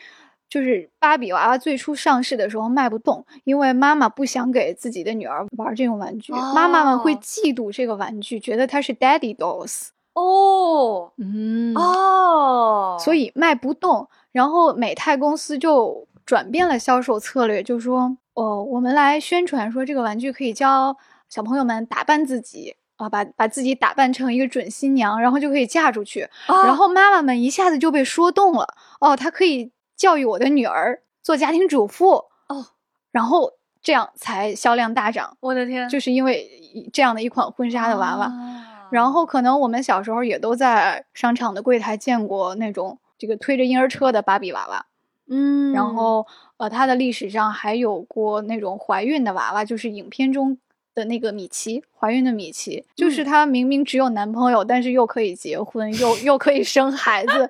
[0.54, 9.88] 就是芭比娃娃最初上市的时候卖不动，因为妈妈不想给自己的女儿玩这种玩具，妈妈们会哦嫉妒这个玩具，觉得它是 daddy dolls。
[10.14, 14.08] 哦嗯哦，所以卖不动。
[14.32, 20.96] 然后美泰公司就转变了销售策略，就说：“哦，我们来宣传说这个玩具可以教
[21.30, 26.30] 小朋友们打扮自己啊，把把自己打扮成一个准新娘，然后就可以嫁出去。
[26.46, 28.68] 啊然后妈妈们一下子就被说动了，
[29.02, 32.68] 哦，她可以教育我的女儿做家庭主妇哦，
[33.12, 36.50] 然后这样才销量大涨，我的天，就是因为
[36.92, 38.26] 这样的一款婚纱的娃娃。
[38.26, 38.70] 啊。
[38.92, 44.86] 然后可能我们小时候也都在商场的柜台见过那种这个推着婴儿车的芭比娃娃，
[45.28, 46.28] 嗯，然后
[46.58, 50.60] 呃，它的历史上还有过那种怀孕的娃娃，就是影片中
[50.96, 57.50] 的那个米奇，怀孕的米奇，就是嗯她明明只有男朋友，但是又可以结婚，又又可以生孩子，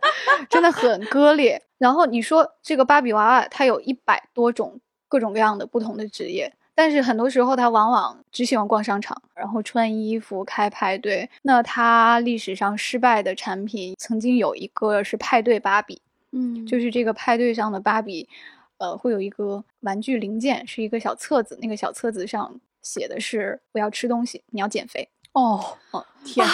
[0.49, 1.61] 真的很割裂。
[1.77, 4.79] 然后你说这个芭比娃娃，它有一百多种
[5.09, 6.53] 各种各样的不同的职业。
[6.75, 11.29] 但是很多时候，她往往只喜欢逛商场，然后穿衣服、开派对。
[11.43, 16.01] 那她历史上失败的产品，曾经有一个是派对芭比，
[16.31, 18.27] 嗯，就是这个派对上的芭比，
[18.77, 26.45] 呃，会有一个玩具零件，是一个小册子，那个小册子上写的是“我要吃东西，你要减肥哦哦天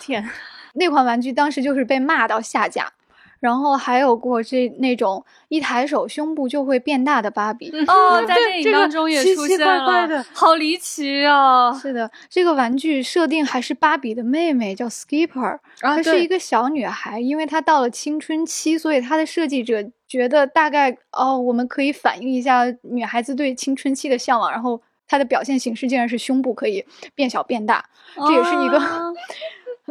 [0.00, 0.28] 天，”。
[0.74, 2.92] 那款玩具当时就是被骂到下架。
[3.40, 11.72] 然后还有过这那种一抬手胸部就会变大的芭比，哦，在电影对这个当中也奇奇出现了，怪怪的好离奇啊！
[11.72, 26.84] 是的，这个玩具设定还是芭比的妹妹，叫 Skipper，啊她是一个小女孩，因为她到了青春期，所以她的设计者觉得大概哦，我们可以反映一下女孩子对青春期的向往，然后她的表现形式竟然是胸部可以
[27.16, 29.12] 变小变大，这也是一个啊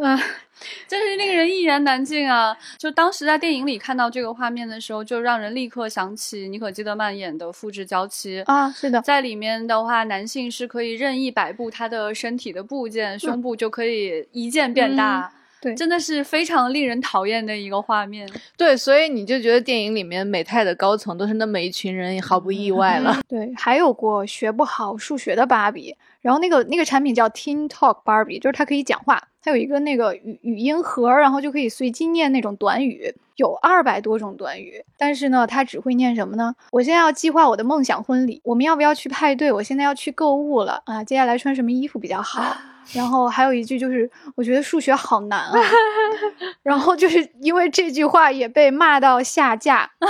[0.02, 0.18] 啊，
[0.88, 2.56] 真是令人一言难尽啊！
[2.78, 15.30] 就当时在电影里看到这个画面的时候，就让人立刻想起妮可基德曼演的《复制娇妻》啊，是的，在里面的话，男性是可以任意摆布他的身体的部件，胸部就可以一键变大。
[15.60, 18.28] 对真的是非常令人讨厌的一个画面。
[18.56, 23.20] 对，所以你就觉得电影里面美泰的高层都是那么一群人，也毫不意外了。
[23.28, 36.54] 对，还有过学不好数学的芭比，然后那个那个产品叫 Teen Talk Barbie，就是它可以讲话，它有一个那个语语音盒，然后就可以随机念那种短语，有二百多种短语，但是呢，它只会念什么呢？
[36.72, 39.52] 我现在要计划我的梦想婚礼，我们要不要去派对？
[39.52, 42.56] 我现在要去购物了啊，接下来穿什么衣服比较好？
[42.92, 45.52] 然后还有一句就是，我觉得数学好难啊，
[46.62, 50.08] 然后就是因为这句话也被骂到下架啊！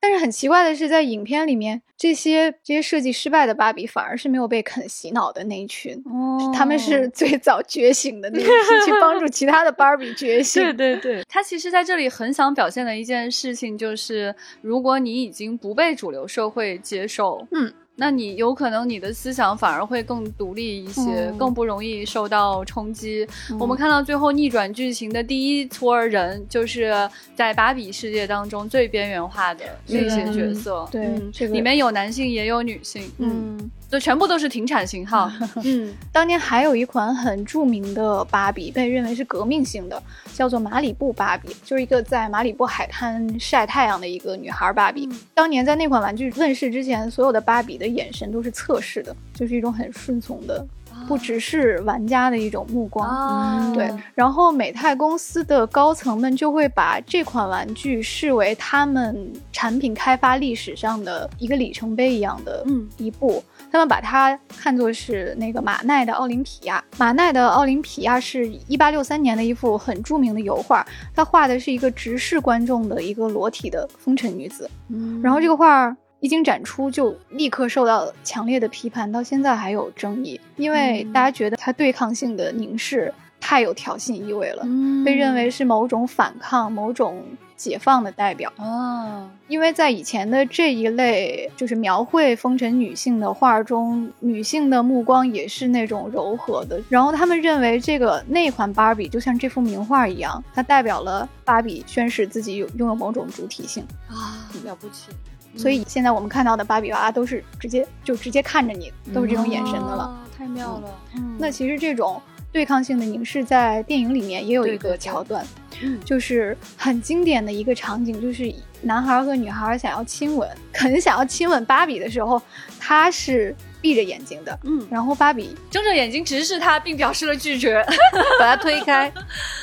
[0.00, 8.48] 但是很奇怪的是，在影片里面，这些这些设计失败的芭比反而是没有被肯洗脑的那一群，哦他们是最早觉醒的那一批，
[8.84, 10.62] 去帮助其他的芭比觉醒。
[10.62, 17.72] 对 对对，他其实在这里很想表现的一件事情就是，如果你已经不被主流社会接受，嗯。
[17.96, 23.26] 那你有可能你的思想反而会更独立一些，嗯更不容易受到冲击。
[23.50, 26.92] 嗯我们看到最后逆转剧情的第一撮人，就是
[27.34, 30.88] 在芭比世界当中最边缘化的那些角色。
[30.90, 35.30] 对嗯这个里面有男性也有女性，嗯，嗯就全部都是停产型号。
[35.62, 40.02] 嗯，当年还有一款很著名的芭比，被认为是革命性的，
[40.32, 45.06] 叫做马里布芭比，就是一个在马里布海滩晒太阳的一个女孩芭比。
[45.34, 50.66] 当年在那款玩具问世之前，所有的芭比的眼神都是测试的，就是一种很顺从的，
[51.06, 53.06] 不只是玩家的一种目光。
[53.06, 63.44] 啊，对，然后美泰公司的高层们就会把这款玩具视为他们产品开发历史上的一个里程碑一样的嗯一步。
[63.72, 66.84] 他们把它看作是那个马奈的奥林匹亚。
[66.98, 74.70] 马奈的奥林匹亚是一八六三年的一幅很著名的油画，他画的是一个直视观众的一个裸体的风尘女子。
[74.90, 87.24] 嗯然后这个画一经展出，就立刻受到强烈的批判，到现在还有争议，因为嗯大家觉得它对抗性的凝视太有挑衅意味了，嗯被认为是某种反抗、某种
[87.62, 88.52] 解放的代表。
[88.56, 96.82] 啊，因为在以前的这一类就是描绘风尘女性的画中，女性的目光也是那种柔和的。
[96.88, 103.86] 然后他们认为这个那款芭比就像这幅名画一样，它代表了芭比宣示自己有拥有某种主体性。
[104.08, 105.10] 啊，了不起。
[105.54, 110.04] 所以现在我们看到的芭比娃娃都是直接就直接看着你，都是这种眼神的了。
[110.04, 110.90] 哦，太妙了。
[111.14, 115.46] 嗯，那其实这种对抗性的凝视在电影里面也有一个对对对桥段，
[115.82, 118.52] 嗯就是很经典的一个场景，就是
[118.82, 122.40] 男孩和女孩想要亲吻，很想要亲吻芭比的时候，
[122.78, 127.84] 他是闭着眼睛的，嗯，然后芭比睁着眼睛直视他，并表示了拒绝。
[128.38, 129.12] 把他推开。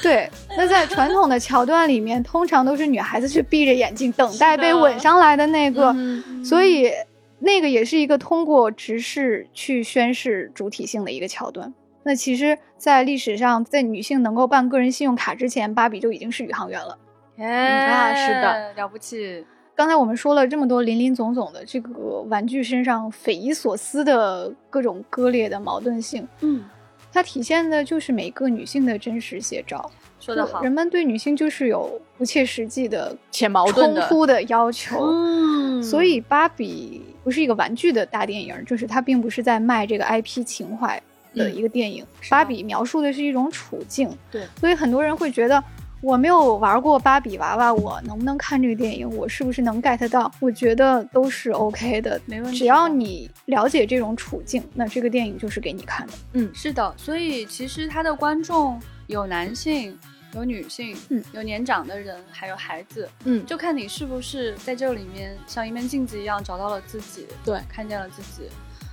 [0.01, 6.91] 对，那在传统的桥段里面，通常都是女孩子去闭着眼睛等待被吻上来的那个，嗯所以
[7.39, 11.73] 那个也是一个通过直视去宣示主体性的一个桥段。
[12.09, 16.97] 那其实，在历史上，在女性能够办个人信用卡之前，芭比就已经是宇航员了。
[17.37, 19.45] 哎是的，了不起。
[19.75, 21.91] 刚才我们说了这么多林林总总的这个
[22.27, 26.65] 玩具身上匪夷所思的各种割裂的矛盾性，嗯，
[27.13, 29.91] 它体现的就是每个女性的真实写照。
[30.19, 30.71] 说得好人。
[30.71, 34.97] 们对女性就是有不切实际的、且矛盾的冲突的要求。
[34.99, 41.01] 嗯所以，芭比不是一个玩具的大电影，就是它并不是在卖这个 IP 情怀
[41.33, 42.05] 的一个电影。
[42.29, 45.63] 芭比描述的是一种处境，对，所以很多人会觉得。
[46.01, 49.17] 我没有玩过芭比娃娃，我能不能看这个电影？
[49.17, 50.31] 我是不是能 get 到？
[50.39, 56.13] 我觉得都是 OK 的，没问题只要你了解这种处境，那这个电影就是给你看的。
[56.35, 59.99] 嗯，是的，所以其实它的观众有男性，
[60.35, 68.49] 有女性，嗯，有年长的人，还有孩子，嗯就看你是不是在这里面像一面镜子一样找到了自己，对看见了自己。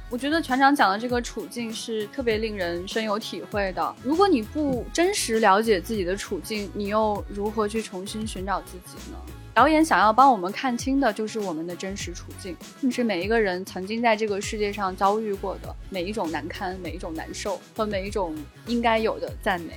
[0.08, 3.94] 我觉得船长讲的这个处境是特别令人深有体会的。
[4.04, 9.18] 如果你不真实了解自己的处境，你又如何去重新寻找自己呢？
[9.52, 12.56] 导演想要帮我们看清的就是我们的真实处境，
[12.90, 18.36] 是每一个人曾经在这个世界上遭遇过的每一种难堪、每一种难受和每一种
[18.66, 19.72] 应该有的赞美。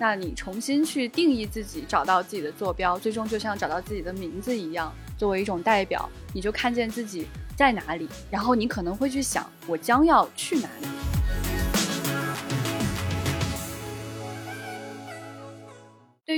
[0.00, 11.09] 那你重新去定义自己，找到自己的坐标，最终就像找到自己的名字一样，作为一种代表，你就看见自己在哪里，然后你可能会去想，我将要去哪里。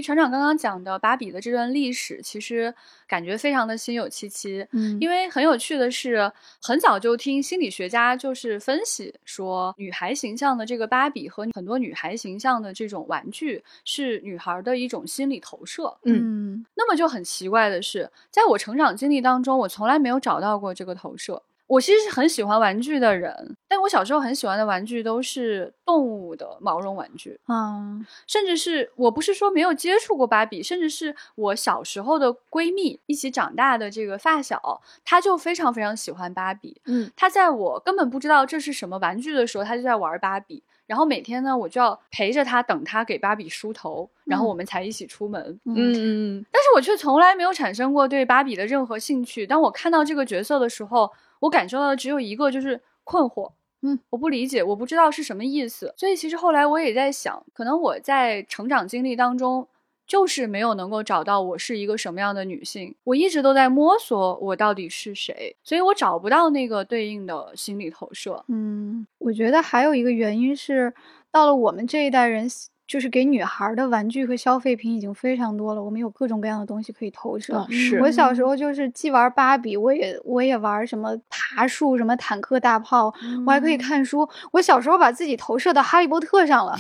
[0.03, 2.75] 于船长刚刚讲的芭比的这段历史，其实
[3.07, 4.67] 感觉非常的心有戚戚。
[4.73, 6.31] 嗯因为很有趣的是，
[6.61, 15.97] 很早就听心理学家就是分析说，女孩形象的这个芭比和很多女孩形象的这种玩具是女孩的一种心理投射。
[16.03, 21.41] 嗯那么就很奇怪的是，在我成长经历当中，我从来没有找到过这个投射。
[21.67, 27.41] 我其实是很喜欢玩具的人，但我小时候很喜欢的玩具都是动物的毛绒玩具。
[27.49, 36.81] 嗯，甚至是我不是说没有接触过芭比，甚至是我小时候的闺蜜一起长大的这个发小，她就非常非常喜欢芭比。
[36.85, 40.63] 嗯，她在我根本不知道这是什么玩具的时候，她就在玩芭比。
[40.85, 45.41] 然后每天呢，我就要陪着她，等她给芭比梳头，然后我们才一起出门。
[45.65, 49.47] 嗯嗯嗯，但是我却从来没有产生过对芭比的任何兴趣。
[49.47, 51.11] 当我看到这个角色的时候，
[51.43, 53.53] 我感受到的只有一个，就是困惑。
[53.83, 55.93] 嗯，我不理解，我不知道是什么意思。
[55.97, 59.67] 所以其实后来我也在想，可能我在成长经历当中，
[60.07, 62.95] 就是没有能够找到我是一个什么样的女性。
[63.03, 68.45] 我一直都在摸索我到底是谁，所以我找不到那个对应的心理投射。
[68.47, 70.95] 嗯，我觉得还有一个原因是，
[71.33, 72.47] 到了我们这一代人，
[72.93, 77.67] 就是给女孩儿的玩具和消费品已经非常多了，我们有各种各样的东西可以投射。
[78.03, 83.11] 我小时候就是既玩芭比，我也我也玩什么爬树、什么坦克大炮，
[83.47, 84.29] 我还可以看书。
[84.51, 86.77] 我小时候把自己投射到哈利波特上了，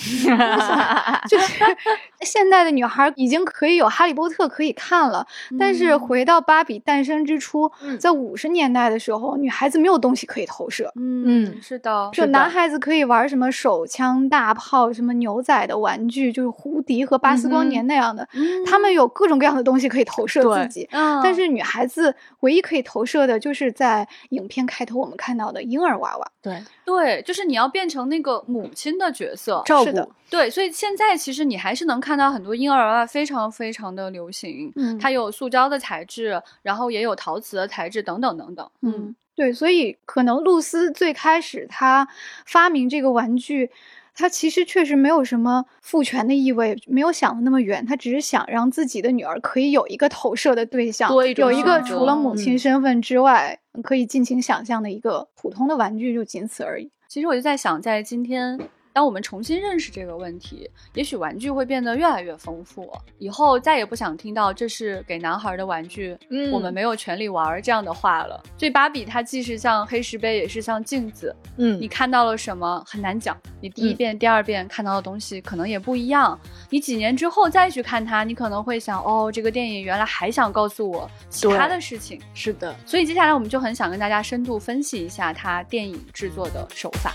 [1.30, 1.64] 就是
[2.20, 5.26] 现在的女孩儿已经可以有哈利波特可以看了，
[5.58, 10.92] 但是回到芭比诞生之初，嗯在五十年代的时候，女孩子没有东西可以投射。
[10.96, 18.28] 嗯，是的，就男孩子可以玩什么手枪、大炮、什么牛仔的玩具，就是胡迪和巴斯光年那样的，
[18.66, 20.88] 他们有各种各样的东西可以投射自己。
[20.92, 26.32] 嗯，但是女孩子唯一可以投射的，就是在影片开头我们看到的婴儿娃娃。
[26.40, 38.68] 对，对，就是你要变成那个母亲的角色，照是的顾，对，所以现在其实你还是能看到很多婴儿娃娃非常非常的流行，嗯它有塑胶的材质，然后也有陶瓷的材质等等等等。
[38.80, 42.09] 嗯，对，所以可能露丝最开始她
[42.44, 43.70] 发明这个玩具。
[44.14, 56.90] 她其实确实没有什么父权的意味，没有想的那么远，他只是想让自己的女儿可以有一个投射的对象，一有一个除了母亲嗯身份之外、可以尽情想象的一个普通的玩具，就仅此而已。
[57.08, 58.58] 其实我就在想，在今天
[58.93, 62.90] 当我们重新认识这个问题，也许玩具会变得越来越丰富。
[63.18, 68.43] 以后再也不想听到这是给男孩的玩具，嗯我们没有权利玩儿这样的话了。
[68.59, 71.34] 所以芭比它既是像黑石碑，也是像镜子。
[71.57, 76.38] 嗯你看到了什么很难讲，你第一嗯遍、第二遍看到的东西可能也不一样。
[76.68, 82.20] 你几年之后再去看它，你可能会想，哦，这个电影原来还想告诉我其他的事情。
[82.34, 87.12] 是的，所以接下来我们就很想跟大家深度分析一下它电影制作的手法。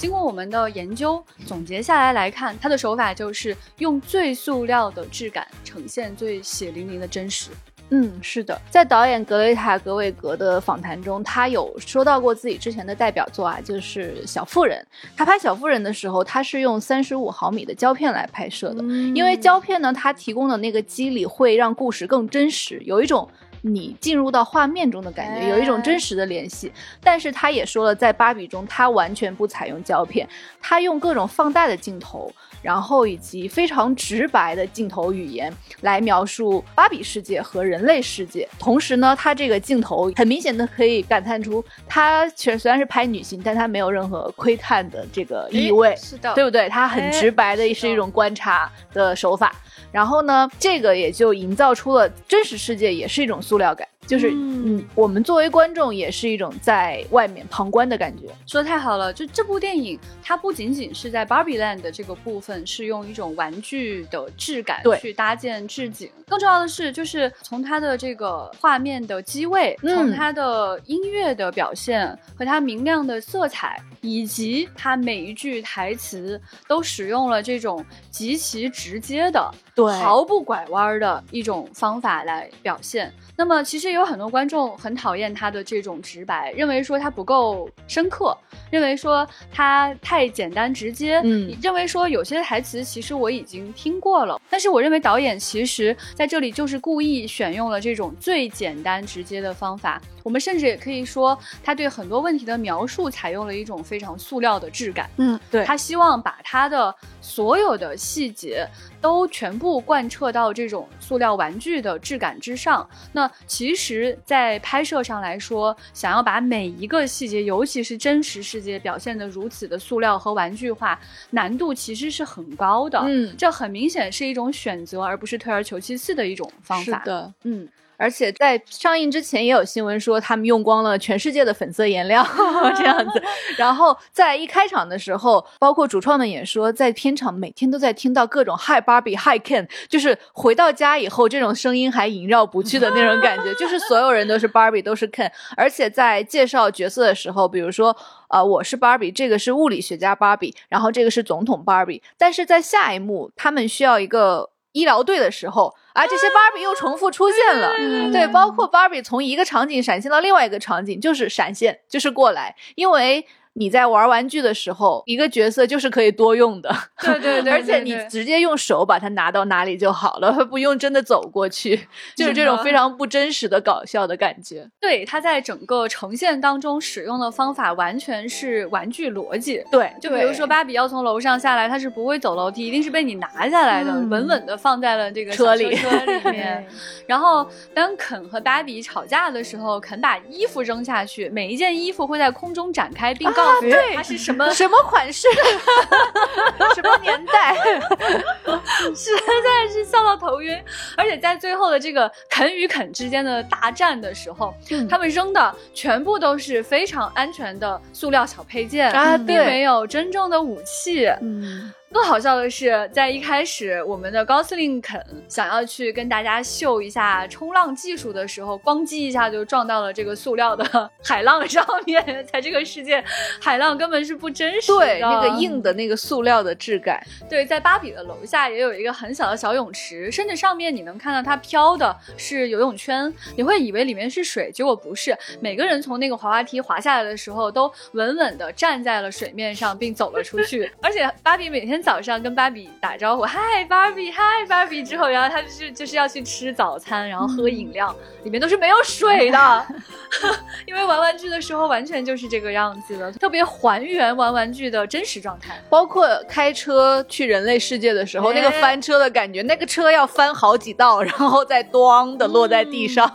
[0.00, 7.50] 经过我们的研究总结下来来看，它的手法就是用最塑料的质感呈现最血淋淋的真实。
[7.90, 14.82] 嗯，是的，在导演格雷塔·格韦格的访谈中，他有说到过自己之前的代表作啊，就是《小妇人》。
[15.14, 18.82] 他拍《小妇人》的时候，他是用三十五毫米的胶片来拍摄的，
[19.14, 23.28] 因为胶片呢，它提供的那个肌理会让故事更真实，有一种。
[23.62, 26.72] 你进入到画面中的感觉，有一种真实的联系。
[27.02, 30.28] 但是他也说了，在芭比中，他完全不采用胶片，
[30.60, 32.32] 他用各种放大的镜头，
[32.62, 38.48] 然后以及非常直白的镜头语言来描述芭比世界和人类世界。
[38.58, 45.94] 同时呢，它这个镜头很明显的可以感叹出，它其实虽然是拍女性，但它没有任何窥探的这个意味。
[45.96, 46.68] 是的对不对？
[46.68, 49.54] 它很直白的哎是一种观察的手法，
[49.90, 58.26] 然后呢，这个也就营造出了真实世界也是一种塑料感，就是嗯嗯，我们作为观众也是一种在外面旁观的感觉。
[58.44, 79.48] 说的太好了，就这部电影，它不仅仅是在 Barbie Land 的这个部分是用一种玩具的质感去搭建置景，更重要的是，就是从它的这个画面的机位，嗯从它的音乐的表现和它明亮的色彩，以及它每一句台词，都使用了这种极其直接的、
[79.80, 83.12] 对毫不拐弯的一种方法来表现。
[83.36, 88.36] 那么，其实有很多观众很讨厌他的这种直白，认为说他不够深刻，
[88.70, 94.38] 认为说他太简单直接，嗯认为说有些台词其实我已经听过了。
[94.50, 100.00] 但是我认为导演其实在这里就是故意选用了这种最简单直接的方法。
[100.22, 105.08] 我们甚至也可以说，他对很多问题的描述采用了一种非常塑料的质感。
[105.16, 108.66] 嗯，对他希望把他的所有的细节
[109.00, 112.88] 都全部贯彻到这种塑料玩具的质感之上。
[113.12, 120.98] 那其实，在拍摄上来说，想要把每一个细节，尤其是真实世界表现的如此的塑料和玩具化，
[121.30, 122.98] 难度其实是很高的。
[123.06, 126.98] 嗯这很明显是一种选择，而不是退而求其次的一种方法。
[126.98, 127.66] 是的，嗯，
[128.00, 132.26] 而且在上映之前也有新闻说，他们用光了全世界的粉色颜料
[132.74, 133.22] 这样子。
[133.58, 145.30] 然后在一开场的时候，包括主创们也说，在片场每天都在听到各种 “Hi Barbie”、“Hi Ken”，就是回到家以后，这种声音还萦绕不去的那种感觉，就是所有人都是 Barbie，都是 Ken。
[145.54, 147.94] 而且在介绍角色的时候，比如说。
[148.30, 157.74] 呃，我是 Barbie，这个是物理学家 Barbie，然后这个是总统 Barbie，但是在下一幕，他们需要一个医疗队的时候，啊，这些 Barbie 又重复出现了，
[158.12, 171.76] 对，包括 Barbie 从一个场景闪现到另外一个场景，就是闪现，就是过来，因为你在玩玩具的时候，一个角色就是可以多用的，对对 对而且你直接用手把它拿到哪里就好了，不用真的走过去，
[172.16, 174.68] 就是这种非常不真实的搞笑的感觉。
[174.80, 179.62] 对，它在整个呈现当中使用的方法完全是玩具逻辑。
[179.70, 186.64] 对，就比如说芭比要从楼上下来，它是不会走楼梯，一定是被你拿下来的，嗯稳稳的放在了这个车里车里 面。
[187.06, 195.28] 然后当肯和芭比吵架的时候，肯把衣服扔下去，每一件衣服会在空中展开，并告诉对它是什么什么款式，
[196.74, 197.54] 什么年代，
[198.94, 200.56] 实在是笑到头晕。
[200.96, 211.06] 而且在最后的这个肯与肯之间的大战的时候，嗯他们扔的全部都是非常安全的塑料小配件，啊对并没有真正的武器。
[211.20, 220.64] 嗯，更好笑的是，在一开始，我们的高司令肯想要去跟大家秀一下冲浪技术的时候，咣叽一下就撞到了这个塑料的
[221.02, 222.00] 海浪上面。
[222.32, 223.02] 在这个世界，
[223.40, 224.78] 海浪根本是不真实的。
[224.78, 235.16] 对，那个硬的那个塑料的质感，对，在芭比的楼下也有一个很小的小泳池，甚至上面你能看到它飘的是游泳圈，你会以为里面是水，结果不是。
[235.40, 240.70] 每个人从那个滑滑梯滑下来的时候，都稳稳地站在了水面上，并走了出去。
[240.80, 249.66] 而且芭比每天早上跟芭比打招呼，嗨，芭比，嗨，芭比之后，然后他就是就是要去吃早餐，然后喝饮料，里面都是没有水的，
[250.66, 255.60] 因为玩玩具的时候完全就是这个样子的，特别还原玩玩具的真实状态。
[255.68, 263.10] 包括开车去人类世界的时候，那个哎翻车的感觉，那个车要翻好几道，然后再咣的落在地上。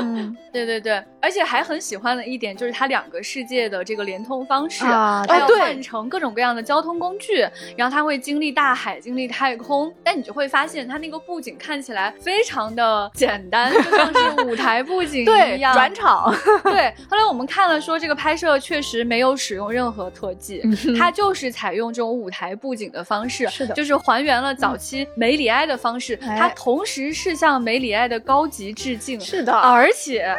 [0.00, 7.46] 嗯对对对，而且还很喜欢的一点就是它两个世界的这个联通方式，啊它要换成各种各样的交通工具，
[7.76, 15.24] 然后它会经历大海，经历太空，但你就会发现它那个布景看起来非常的简单，就像是 舞台布景，
[15.56, 15.74] 一样。
[15.74, 20.62] 转场，对， 后来我们看了说这个拍摄确实没有使用任何特技，
[20.98, 30.36] 它就是采用这种舞台布景的方式，是的就是还原了早期梅里埃的方式，哎它同时是向梅里埃的高级致敬，是的，而且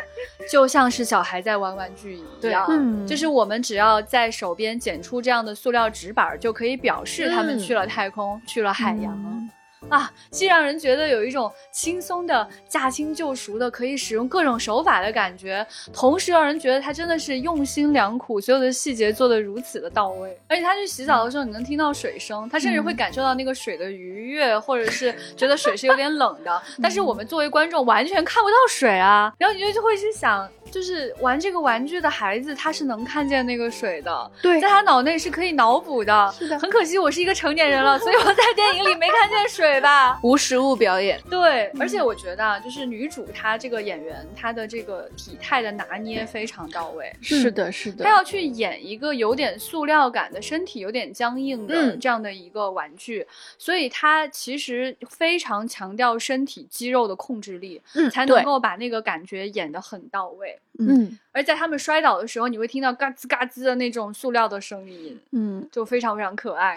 [0.49, 3.05] 就像是小孩在玩玩具一样，嗯。
[3.05, 7.59] 就是我们只要在手边剪出这样的塑料纸板，就可以表示他们嗯。
[7.59, 9.49] 去了太空，去了海洋。
[9.83, 20.39] 嗯啊，既让人觉得有一种轻松的驾轻就熟的可以使用各种手法的感觉，同时让人觉得他真的是用心良苦，所有的细节做得如此的到位。
[20.47, 26.61] 而且他去洗澡的时候，你能听到水声，他甚至会感受到那个水的愉悦，或者是觉得水是有点冷的。
[26.81, 36.33] 但是我们作为观众完全看不到水啊，然后你就就会去想，就是玩这个玩具的孩子他是能看见那个水的，对在他脑内是可以脑补的。
[36.37, 40.19] 是的很可惜我是一个成年人了，所以我在电影里没看见水吧。
[40.23, 47.15] 无实物表演，对，而且我觉得啊，就是女主她这个演员，她的这个体态的拿捏非常到位。
[47.21, 53.25] 是的，是的她要去演一个有点塑料感的身体有点僵硬的嗯这样的一个玩具，
[53.57, 60.59] 所以她其实非常强调身体肌肉的控制力，嗯才能够把那个感觉演得很到位。
[60.79, 66.75] 嗯，而在他们摔倒的时候，你会听到嘎吱嘎吱的那种塑料的声音，嗯，就非常非常可爱。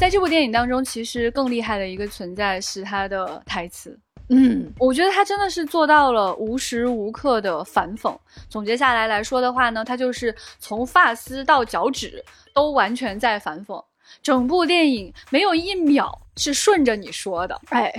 [0.00, 3.94] 在这部电影当中，其实更厉害的一个存在是他的台词。
[4.30, 8.16] 嗯，我觉得他真的是做到了无时无刻的反讽。
[8.48, 12.24] 总结下来来说的话呢，他就是从发丝到脚趾
[12.54, 13.84] 都完全在反讽。
[14.22, 17.92] 整部电影没有一秒是顺着你说的，哎，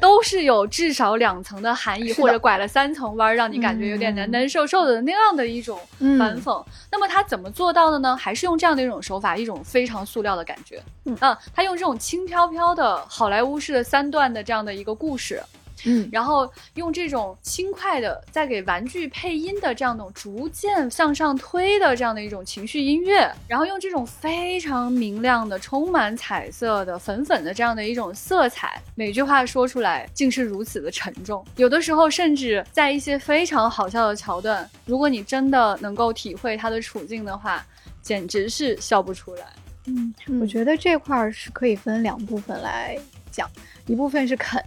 [0.00, 5.78] 都是有至少两层的含义，或者拐了三层弯儿，让你感觉有点难难受受的那样的一种
[6.18, 6.64] 反讽。
[6.90, 8.16] 那么他怎么做到的呢？
[8.16, 10.82] 还是用这样的一种手法，一种非常塑料的感觉。
[11.04, 15.42] 嗯啊，他用这种轻飘飘的好莱坞式的三段的这样的一个故事，
[15.84, 31.44] 嗯，然后用这种轻快的在给玩具配音的这样的逐渐向上推的这样的一种情绪音乐，然后用这种非常明亮的、充满彩色的粉粉的这样的一种色彩，每句话说出来竟是如此的沉重。
[31.56, 37.64] 有的时候甚至在一些非常好笑的桥段，如果你真的能够体会他的处境的话，
[38.02, 39.46] 简直是笑不出来。
[39.86, 42.98] 嗯，我觉得这块儿是可以分两部分来
[43.30, 43.48] 讲，
[43.86, 44.62] 一部分是肯，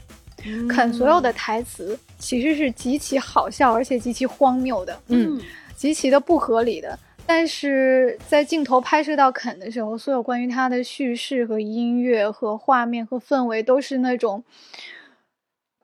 [0.70, 5.40] 肯所有的台词其实是极其好笑，而且极其荒谬的，嗯，
[5.76, 6.98] 极其的不合理的。
[7.26, 14.44] 但是在镜头拍摄到肯的时候，所有关于他的叙事和音乐和画面和氛围都是那种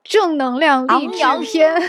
[0.04, 1.82] 正能量励志片。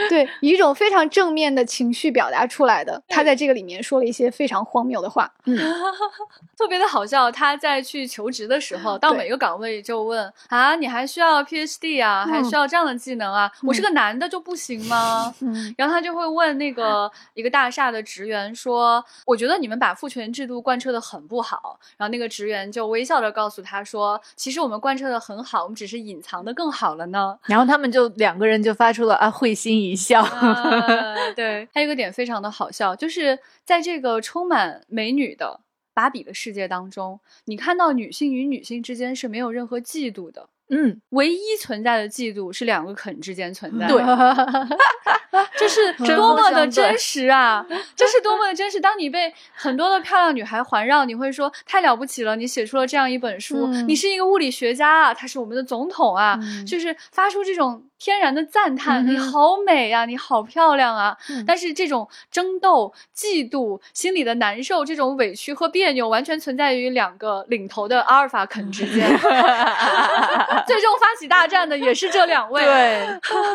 [0.00, 3.02] 嗯 对，以一种非常正面的情绪表达出来的。
[3.08, 5.30] 他在这个里面说了一些非常荒谬的话。
[5.44, 5.56] 嗯
[6.56, 7.30] 特别的好笑。
[7.30, 13.50] 他在去求职的时候，到每个岗位就问啊，你还需要 PhD 啊，还嗯需要这样的技能啊？
[13.62, 15.34] 我是个男的就不行吗？
[15.40, 35.60] 嗯然后他就会问那个 一个大厦的职员说：“我觉得你们把父权制度贯彻的很不好。”然后那个职员就微笑着告诉他说：“其实我们贯彻的很好，我们只是隐藏的更好了呢。”然后他们就两个人就发出了啊会心一笑，啊对，还有一个点非常的好笑，就是在这个充满美女的
[35.94, 40.48] 芭比的世界当中，你看到女性与女性之间是没有任何嫉妒的。
[40.72, 44.00] 嗯，唯一存在的嫉妒是两个肯之间存在的，对
[45.58, 47.66] 这是多么的真实啊！
[47.96, 48.78] 这是多么的真实。
[48.78, 61.14] 当你被很多的漂亮女孩环绕，你会说太了不起了，你写出了这样一本书，嗯你是一个物理学家啊，他是我们的总统啊，嗯就是发出这种天然的赞叹，你好美啊，你好漂亮啊。
[61.28, 69.06] 嗯但是这种争斗、嫉妒、心里的难受、这种委屈和别扭，完全存在于两个领头的阿尔法肯之间。
[70.66, 72.64] 最终发起大战的也是这两位。
[72.64, 73.06] 对，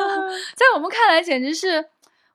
[0.55, 1.83] 在我们看来，简直是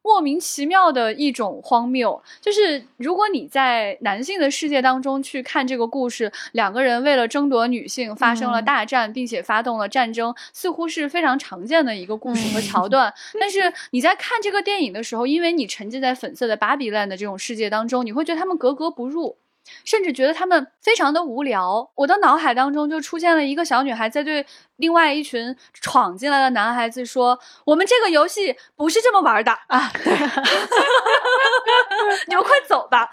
[0.03, 2.23] 莫名其妙的一种荒谬。
[2.41, 13.13] 就是如果你在男性的世界当中去看这个故事，两个人为了争夺女性发生了大战，并且发动了战争，似乎是非常常见的一个故事和桥段。
[13.39, 19.37] 但是你在看这个电影的时候，因为你沉浸在粉色的芭比 land 的这种世界当中，你会觉得他们格格不入。
[19.85, 21.91] 甚至觉得他们非常的无聊。
[21.95, 24.45] 我的脑海当中就出现了一个小女孩在对
[24.77, 29.93] 另外一群闯进来的男孩子说：“我们这个游戏不是这么玩的啊，
[32.29, 33.09] 你们快走吧。”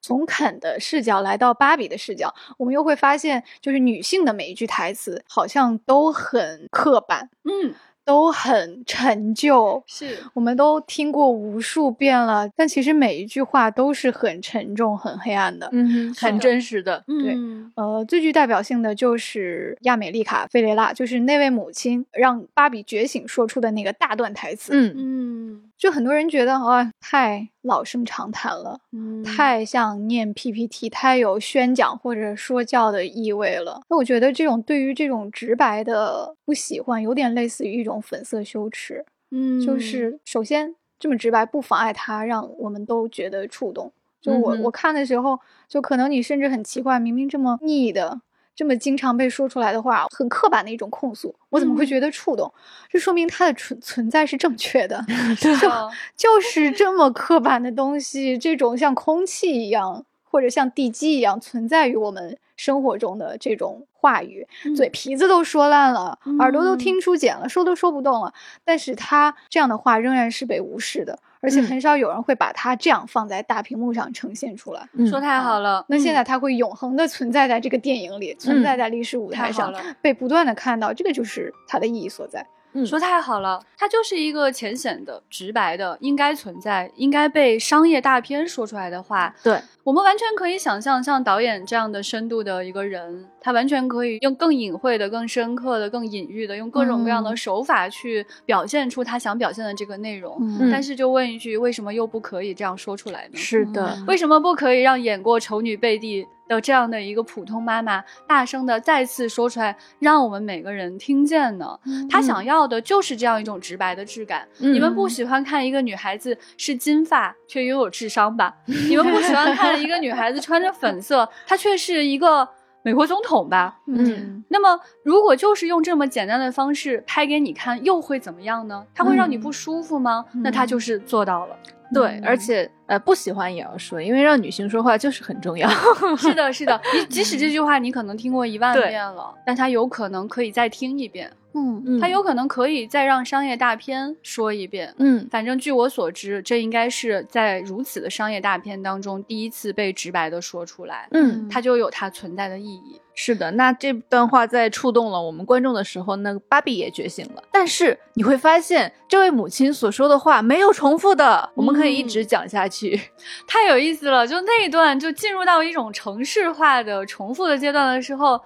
[0.00, 7.74] 从肯的视角来到芭比的视角，我们又会发现，就是女性的每一句台词好像都很刻板，嗯，
[8.08, 9.82] 都很陈旧。
[9.86, 15.68] 是，我们都听过无数遍了，但其实每一句话都是很沉重、很黑暗的。
[15.72, 17.04] 嗯，很真实的。
[17.06, 24.72] 对嗯呃，最具代表性的就是亚美丽卡·费雷拉，就是那位母亲让芭比觉醒说出的那个大段台词。
[24.72, 33.80] 嗯嗯就很多人觉得啊，太老生常谈了，嗯，太像念 PPT，太有宣讲或者说教的意味了。
[33.88, 39.04] 那我觉得这种对于这种直白的不喜欢，有点类似于一种粉色羞耻。
[39.30, 43.92] 嗯，就是首先这么直白，不妨碍他让我们都觉得触动。
[44.20, 48.20] 就我、嗯我看的时候，就可能你甚至很奇怪，明明这么腻的。
[48.58, 51.86] 这么经常被说出来的话，很刻板的一种控诉，我怎么会嗯。
[51.86, 52.52] 觉得触动？
[52.90, 55.06] 这说明它的存存在是正确的。
[55.36, 66.76] 是的就是这么刻板的东西，这种像空气一样，或者像地基一样存在于我们生活中的这种话语，嘴皮子都说烂了，耳朵都嗯。
[66.76, 68.34] 听出茧了，说都说不动了，
[68.64, 74.88] 但是他这样的话仍然是被无视的，而且嗯很少有人会把它这样放在大屏幕上呈现出来。
[74.92, 75.84] 嗯说太好了。
[75.88, 79.72] 那现嗯在它会永恒的存在在这个电影里，存在在历史舞台上，
[80.02, 82.46] 被不断的看到，这个就是它的意义所在。
[82.72, 89.34] 嗯说太好了，它就是一个浅显的、直白的，应该存在、应该被商业大片说出来的话。
[89.42, 100.36] 对，我们完全可以想象，像导演这样的深度的一个人，他完全可以用更隐晦的、更深刻的、更隐喻的，用各种各样的嗯手法去表现出他想表现的这个内容。
[100.40, 103.36] 嗯但是就问一句，为什么又不可以这样说出来呢？
[103.36, 111.78] 是的，为什么不可以让演过丑女贝蒂的这样的一个普通妈妈，大声的再次说出来，让我们每个人听见呢？
[112.10, 114.48] 她想要的就是这样一种直白的质感。
[114.60, 118.54] 嗯你们不喜欢看一个女孩子是金发却拥有智商吧？
[118.88, 122.48] 你们不喜欢看一个女孩子穿着粉色，她却是一个
[122.82, 123.78] 美国总统吧？
[123.86, 128.84] 嗯那么，如果就是用这么简单的方式拍给你看，又会怎么样呢？
[128.94, 130.24] 它会让你不舒服吗？
[130.42, 131.56] 那他就是做到了。
[131.92, 135.68] 对，而且呃不喜欢也要说，因为让女性说话就是很重要。
[136.18, 144.92] 是的，是的， 你即使这句话你可能听过一万遍了，但它有可能可以再听一遍，嗯嗯它有可能可以再让商业大片说一遍。
[144.98, 153.00] 嗯反正据我所知，这应该是在如此的商业大片当中第一次被直白的说出来，嗯，它就有它存在的意义。
[153.20, 153.50] 是的。
[153.52, 157.42] 那这段话在触动了我们观众的时候，那个芭比也觉醒了。
[157.50, 162.77] 但是你会发现，这位母亲所说的话没有重复的，我们可以一直讲下去。
[163.48, 168.40] 太有意思了，就那一段就进入到一种城市化的重复的阶段的时候。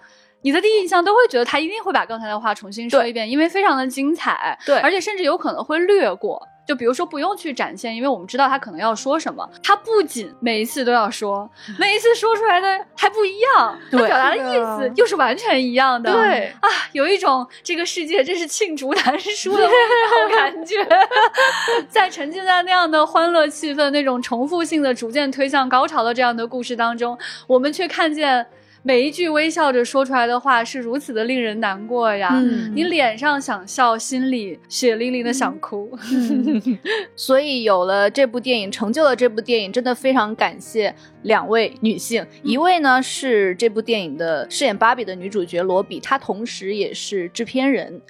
[0.44, 6.44] 你的第一印象都会觉得他一定会把刚才的话重新说一遍，因为非常的精彩，对而且甚至有可能会略过。
[6.66, 9.48] 就比如说不用去展现，因为我们知道他可能要说什么。
[9.62, 16.12] 他不仅每一次都要说，每一次说出来的还不一样，他表达的意思又是完全一样的。
[16.12, 20.76] 对啊，有一种这个世界真是罄竹难书的味道感觉，
[21.90, 28.46] 在沉浸在那样的欢乐气氛、那种重复性的、逐渐推向高潮的这样的故事当中，我们却看见
[28.82, 32.30] 每一句微笑着说出来的话是如此的令人难过呀。
[32.32, 35.96] 嗯你脸上想笑，心里血淋淋的想哭。
[37.14, 42.26] 所以有了这部电影，成就了这部电影，真的非常感谢两位女性。
[42.42, 48.00] 一位呢是这部电影的饰演芭比的女主角罗比，她同时也是制片人，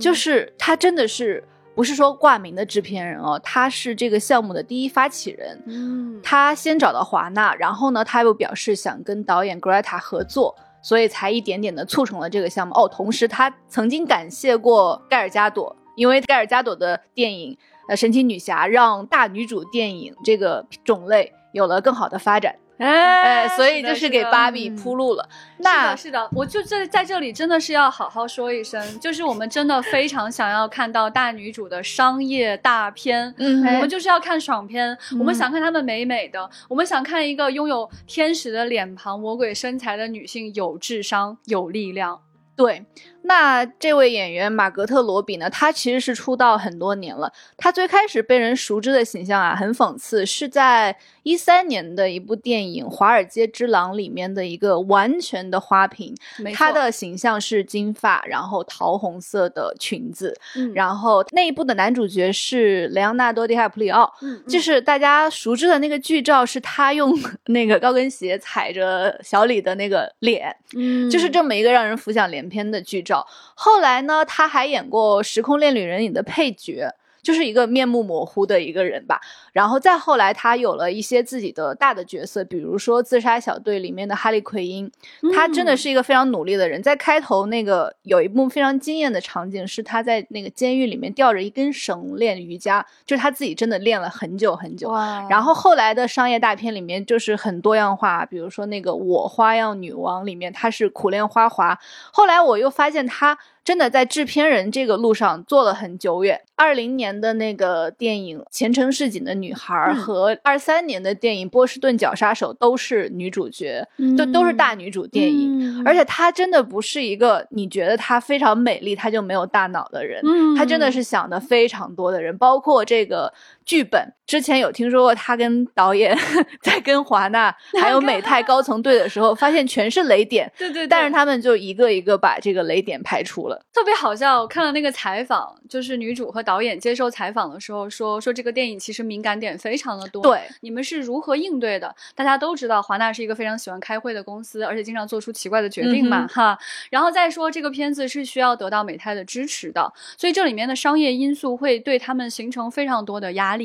[0.00, 1.44] 就是她真的是
[1.78, 5.62] 不是说挂名的制片人哦，他是这个项目的第一发起人。
[5.64, 10.56] 嗯，他先找到华纳，然后呢，他又表示想跟导演格莱塔合作。
[10.80, 12.88] 所以才一点点的促成了这个项目哦。
[12.88, 17.56] 同时，他曾经感谢过盖尔加朵，因为盖尔加朵的电影
[17.88, 25.28] 呃，神奇女侠让大女主电影这个种类有了更好的发展，哎哎，所以就是是给芭比嗯铺路了。
[25.30, 42.20] 是那的，是的，我就这在这里真的是要好好说一声，就是我们真的非常想要看到大女主的商业大片，嗯我们就是要看爽片，我们想看她们美美的，我们想看一个拥有天使的脸庞、魔鬼身材的女性有智商、有力量。
[42.56, 42.84] 对，
[43.28, 45.50] 那这位演员马格特罗比呢？
[45.50, 47.30] 他其实是出道很多年了。
[47.58, 56.14] 他最开始被人熟知的形象啊，很讽刺，是在一三年的一部电影《华尔街之狼》里面的一个完全的花瓶。
[56.54, 64.10] 他的形象是金发，然后桃红色的裙子，嗯然后那一部的男主角是莱昂纳多·迪卡普里奥。
[64.22, 67.12] 嗯就是大家熟知的那个剧照，是他用
[67.48, 73.17] 那个高跟鞋踩着小李的那个脸，嗯就是这么一个让人浮想联翩的剧照。
[73.54, 76.94] 后来呢，他还演过《时空恋旅人》里的配角。
[77.22, 79.20] 就是一个面目模糊的一个人吧。
[79.52, 84.90] 然后再后来，他有了一些自己的大的角色，比如说《自杀小队》里面的哈利奎因，
[85.34, 86.82] 他真的是一个非常努力的人。
[86.82, 94.92] 在开头那个有一幕非常惊艳的场景，是他在那个监狱里面吊着一根绳练瑜伽，就是他自己真的练了很久很久。
[95.28, 101.78] 然后后来的商业大片里面就是很多样化，比如说那个《我花样女王》里面，她是苦练花滑。
[102.12, 106.40] 后来我又发现她真的在制片人这个路上做了很久远。
[106.56, 113.86] 二零年的那个电影《前程似锦的女孩》嗯和二三年的电影《波士顿绞杀手》都是女主角，
[114.16, 115.80] 就都是大女主电影。
[115.80, 120.20] 嗯而且她真的不是一个你觉得她非常美丽，她就没有大脑的人。
[120.24, 123.32] 嗯她真的是想的非常多的人，包括这个
[123.68, 124.14] 剧本。
[124.26, 126.14] 之前有听说过他跟导演
[126.60, 133.58] 在跟华纳还有美泰高层对的时候，发现全是雷点，对对对，但是他们就一个一个把这个雷点排除了。
[133.72, 140.22] 特别好笑，我看了那个采访，就是女主和导演接受采访的时候说，说这个电影其实敏感点非常的多。
[140.22, 141.94] 对，你们是如何应对的？
[142.14, 146.58] 大家都知道，华纳是一个非常喜欢开会的公司，而且经常做出奇怪的决定嘛，嗯哈。
[146.90, 153.57] 然后再说这个片子是需要得到美泰的支持的，所以这里面的商业因素会对他们形成非常多的压力。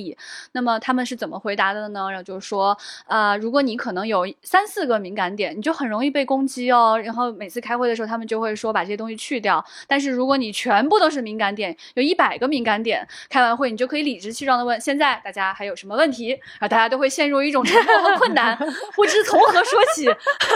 [0.54, 2.10] 那么他们是怎么回答的呢？
[2.10, 2.78] 然后就是说，
[3.08, 7.00] 呃，如果你可能有三四个敏感点，你就很容易被攻击哦。
[7.04, 9.64] 然后每次开会的时候，他们就会说把这些东西去掉。
[9.88, 16.30] 但是如果你全部都是敏感点，有一百个敏感点，开完会你就可以理直气壮的问：现在大家还有什么问题？
[16.30, 18.58] 然后大家都会陷入一种沉默和困难，
[18.96, 20.06] 不知从何说起，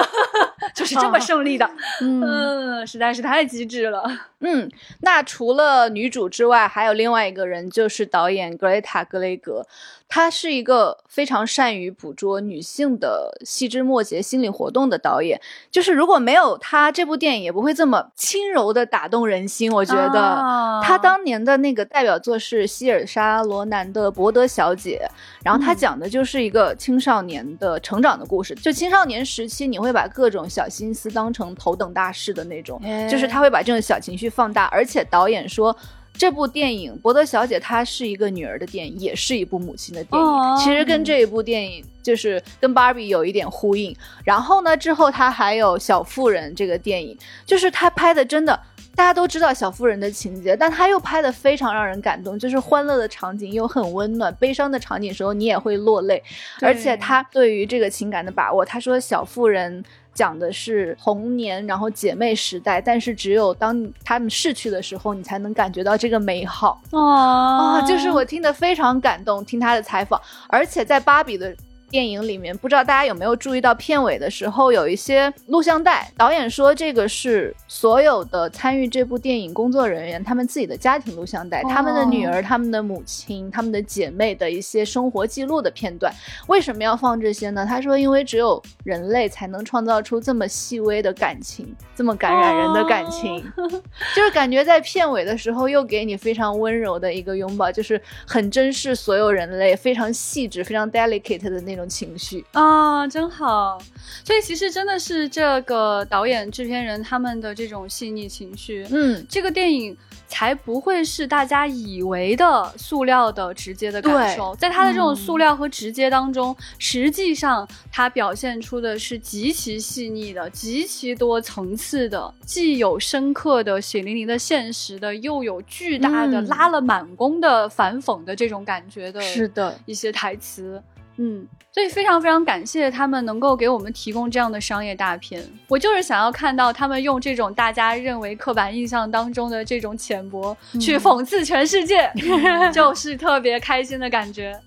[0.74, 1.70] 就是这么胜利的。
[2.02, 4.04] 嗯，实在是太机智了。
[4.40, 4.70] 嗯，
[5.02, 9.66] 那除了女主之外，还有另外一个人，就是导演格雷塔·格雷格。
[10.10, 15.38] 他是一个非常善于捕捉女性的细枝末节心理活动的导演。
[15.70, 19.70] 就是如果没有他，这部电影也不会这么轻柔的打动人心。
[19.70, 25.02] 我觉得、啊他当年的那个代表作是希尔莎·罗南的《伯德小姐》，
[25.44, 28.56] 然后他讲的就是一个青少年的成长的故事。
[28.56, 34.66] 就青少年时期，你会把各种小心思当成头等大事的那种，就是他会把这种小情绪放大。
[34.66, 35.76] 而且导演说。
[36.18, 40.28] 这部电影《伯德小姐》她是一个女儿的电影，也是一部母亲的电影。
[40.28, 43.95] 哦其实跟这一部电影就是跟芭比有一点呼应。
[44.24, 48.59] 然后呢，之后她还有《小妇人》这个电影，就是她拍的真的。
[48.95, 56.24] 大家都知道小妇人的情节，但他又拍的非常让人感动，就是欢乐的场景又很温暖，悲伤的场景时候你也会落泪。
[56.61, 59.86] 而且他对于这个情感的把握，他说小妇人
[60.18, 66.82] 讲的是童年，然后姐妹时代，但是只有当他们逝去的时候，你才能感觉到这个美好。
[66.89, 71.55] 哦啊、就是我听得非常感动，听他的采访，而且在芭比的。
[71.90, 76.12] 电影里面，不知道大家有没有注意到片尾的时候有一些录像带。
[76.18, 86.14] 导演说这个是所有的参与这部电影工作人员他们自己的家庭录像带，他们的女儿、他们的母亲、他们的姐妹的一些生活记录的片段。
[86.48, 87.66] 为什么要放这些呢？
[87.66, 93.42] 他说，因为只有人类才能创造出这么细微的感情，这么感染人的感情。
[94.16, 102.46] 就是感觉在片尾的时候又给你非常温柔的一个拥抱，就是很珍视所有人类，非常细致、非常 delicate 的那种情绪。
[102.52, 103.78] 啊，真好！
[104.26, 109.96] 所以其实真的是这个导演、制片人他们的这种细腻情绪，嗯，这个电影
[110.28, 114.56] 才不会是大家以为的塑料的直接的感受。
[114.56, 129.22] 在它的这种塑料和直接当中，实际上它表现出的是极其细腻的、极其多层次的，既有深刻的血淋淋的现实的，又有巨大的、嗯拉了满弓的反讽的这种感觉的。
[129.22, 130.82] 是的，一些台词。
[131.18, 135.43] 嗯，所以非常非常感谢他们能够给我们提供这样的商业大片。
[135.68, 142.11] 我就是想要看到他们用这种大家认为刻板印象当中的这种浅薄、去讽刺全世界，
[142.74, 144.57] 就是特别开心的感觉。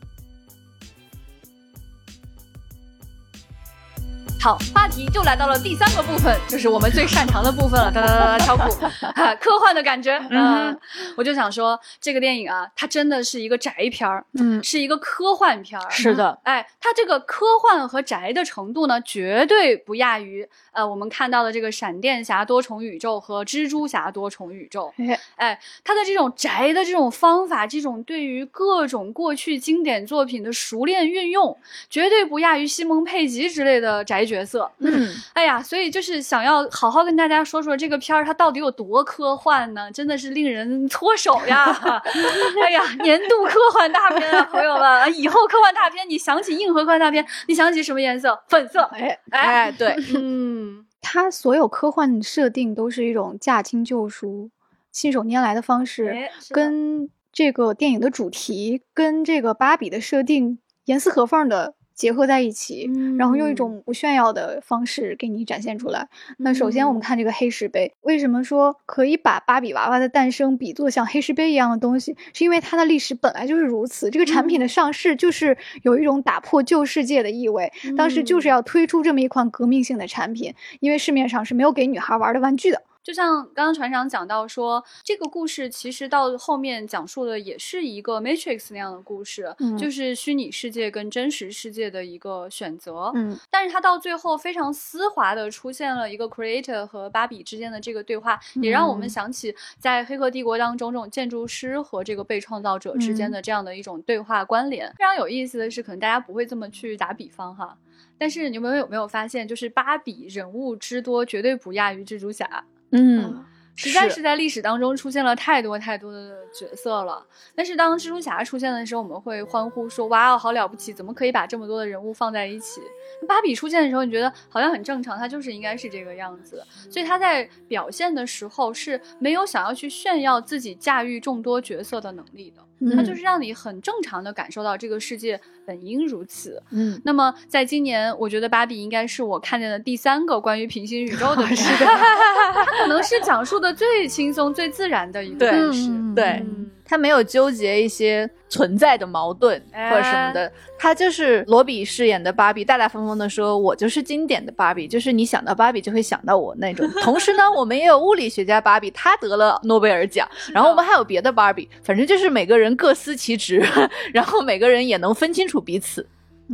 [4.42, 7.92] 好，话题就来到了第三个部分，就是我们最擅长的部分了。
[7.92, 8.70] 哒哒哒哒，敲鼓，
[9.14, 10.18] 哈 科幻的感觉。
[10.30, 10.74] 嗯，
[11.14, 15.90] 我就想说，这个电影啊，它真的是一个宅片儿，嗯，是一个科幻片儿。
[15.90, 24.92] 是的，哎，它这个科幻和宅的程度呢，绝对不亚于呃我们看到的这个闪电侠多重宇宙和蜘蛛侠多重宇宙。
[24.98, 31.56] 哎哎，它的这种宅的这种方法，这种对于各种过去经典作品的熟练运用，
[31.88, 34.70] 绝对不亚于西蒙佩吉之类的宅角色。
[34.78, 39.90] 嗯， 哎呀，所以就是想要好好跟大家说说这个片儿它到底有多科幻呢？
[39.92, 41.66] 真的是令人搓手呀！
[42.62, 48.38] 哎呀，年度科幻大片啊，朋友们，以后科幻大片，你想起硬核科幻大片，你想起什么颜色？
[48.48, 48.82] 粉色。
[48.92, 50.69] 哎，哎，对，嗯，
[51.00, 54.50] 它所有科幻设定都是一种驾轻就熟、
[54.92, 66.08] 信手拈来的方式，跟这个电影的主题跟这个芭比的设定严丝合缝的结合在一起，然后用一种不炫耀的方式给你展现出来。
[66.38, 72.16] 那首先我们看这个黑石碑，为什么说可以把芭比娃娃的诞生比作像黑石碑一样的东西？
[72.32, 77.70] 是因为它的历史本来就是如此，这个产品的上市就是有一种打破旧世界的意味。
[77.98, 82.82] 当时就是要推出这么一款革命性的产品，因为市面上是没有给女孩玩的玩具的。
[83.02, 93.10] 就像刚刚船长讲到说，这个故事其实到后面讲述的也是一个 Matrix 那样的故事，嗯就是虚拟世界跟真实世界的一个选择。
[93.14, 104.92] 嗯但是它到最后非常丝滑的出现了一个 Creator 和芭比之间的这个对话，也让我们嗯想起在《黑客帝国》当中这种建筑师和这个被创造者之间嗯的这样的一种对话关联。
[104.98, 107.78] 非常有意思的是，可能大家不会这么去打比方哈。
[108.18, 112.62] 但是你们有没有发现，就是芭比人物之多，绝对不亚于蜘蛛侠。
[112.92, 113.44] 嗯，
[113.76, 117.24] 实在是是在历史当中出现了太多太多的角色了。
[117.54, 120.92] 但是当蜘蛛侠出现的时候，我们会欢呼说：“哇哦，好了不起！
[120.92, 122.80] 怎么可以把这么多的人物放在一起？”
[123.28, 126.62] 芭比出现的时候，你觉得好像很正常，她就是应该是这个样子。
[126.90, 132.62] 所以她在表现的时候是没有想要去炫耀自己驾驭众多角色的能力的。
[132.96, 135.38] 它嗯就是让你很正常的感受到这个世界
[135.70, 136.60] 本应如此。
[136.70, 141.86] 嗯，那么在今年，我觉得芭比应该是我看见的第三个关于平行宇宙的 片，是的
[142.82, 145.88] 可能是讲述的最轻松、最自然的一个故事。
[145.88, 163.64] 嗯对嗯他没有纠结一些存在的矛盾或者什么的，他就是罗比饰演的芭比，大大方方的说：“我就是经典的芭比，就是你想到芭比就会想到我那种。”同时呢，我们也有物理学家芭比，他得了诺贝尔奖，然后我们还有别的芭比，反正就是每个人各司其职，
[164.12, 166.04] 然后每个人也能分清楚彼此。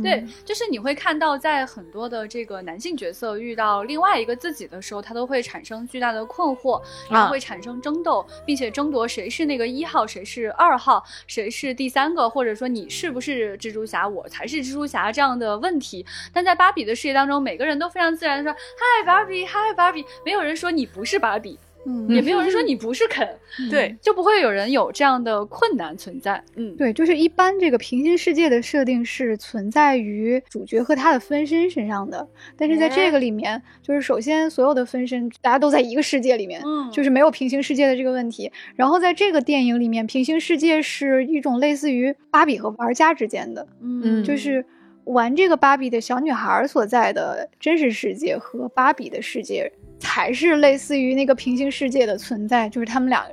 [0.01, 16.05] 对，就是你会看到，在很多的这个男性角色遇到另外一个自己的时候，他都会产生巨大的困惑，然后会产生争斗，并且争夺谁是那个一号，谁是二号，谁是第三个，或者说你是不是蜘蛛侠，我才是蜘蛛侠这样的问题。
[16.31, 21.57] 但在芭比的世界当中，每个人都非常自然的说：“嗨，芭比，嗨，芭比。”没有人说你不是芭比，
[21.89, 23.25] 嗯也没有人说你不是肯，
[23.71, 26.43] 对，就不会有人有这样的困难存在。
[26.55, 32.27] 嗯，对，就是一般这个平行世界的设定是存在于主角和他的分身身上的，
[32.57, 38.51] 但是在这个里面，就是首先所有的分身大家都在一个世界里面，嗯就是没有平行世界的这个问题。
[38.75, 44.65] 然后在这个电影里面，平行世界是一种类似于芭比和玩家之间的，嗯，就是
[45.05, 49.71] 玩这个芭比的小女孩所在的真实世界和芭比的世界。
[49.99, 53.25] 才是类似于那个平行世界的存在，就是他们俩，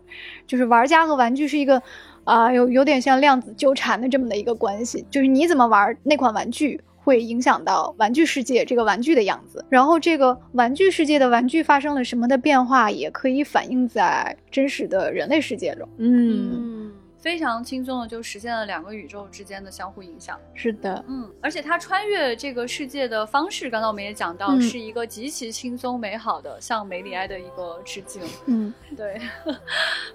[0.47, 1.83] 就是玩家和玩具是一个，
[2.25, 15.87] 啊、有有点像量子纠缠的这么的一个关系，就是你怎么玩那款玩具，会影响到玩具世界这个玩具的样子，然后这个玩具世界的玩具发生了什么的变化，也可以反映在真实的人类世界中。
[15.99, 16.93] 嗯，嗯，
[17.25, 20.39] 非常轻松的就实现了两个宇宙之间的相互影响。
[20.53, 28.21] 是的，嗯，而且他穿越这个世界的方式，刚刚我们也讲到，嗯是一个极其轻松美好的向梅里埃的一个致敬。
[28.45, 29.19] 嗯， 对，